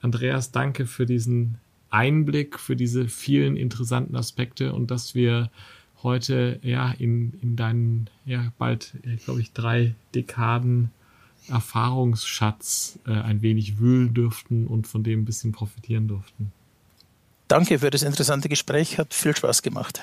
Andreas, 0.01 0.53
danke 0.53 0.87
für 0.87 1.07
diesen 1.07 1.59
Einblick, 1.91 2.59
für 2.59 2.77
diese 2.77 3.09
vielen 3.09 3.57
interessanten 3.57 4.17
Aspekte 4.17 4.73
und 4.73 4.91
dass 4.91 5.15
wir 5.15 5.51
heute 6.03 6.59
ja 6.63 6.93
in, 6.93 7.35
in 7.43 7.57
deinen 7.57 8.09
ja 8.25 8.53
bald, 8.59 8.95
glaube 9.25 9.41
ich, 9.41 9.53
drei 9.53 9.95
Dekaden 10.15 10.91
Erfahrungsschatz 11.49 12.99
äh, 13.07 13.13
ein 13.13 13.43
wenig 13.43 13.79
wühlen 13.79 14.15
dürften 14.15 14.67
und 14.67 14.87
von 14.87 15.03
dem 15.03 15.23
ein 15.23 15.25
bisschen 15.25 15.53
profitieren 15.53 16.09
durften. 16.09 16.53
Danke 17.49 17.79
für 17.81 17.91
das 17.91 18.03
interessante 18.03 18.49
Gespräch, 18.49 18.99
hat 18.99 19.13
viel 19.15 19.37
Spaß 19.37 19.63
gemacht. 19.63 20.03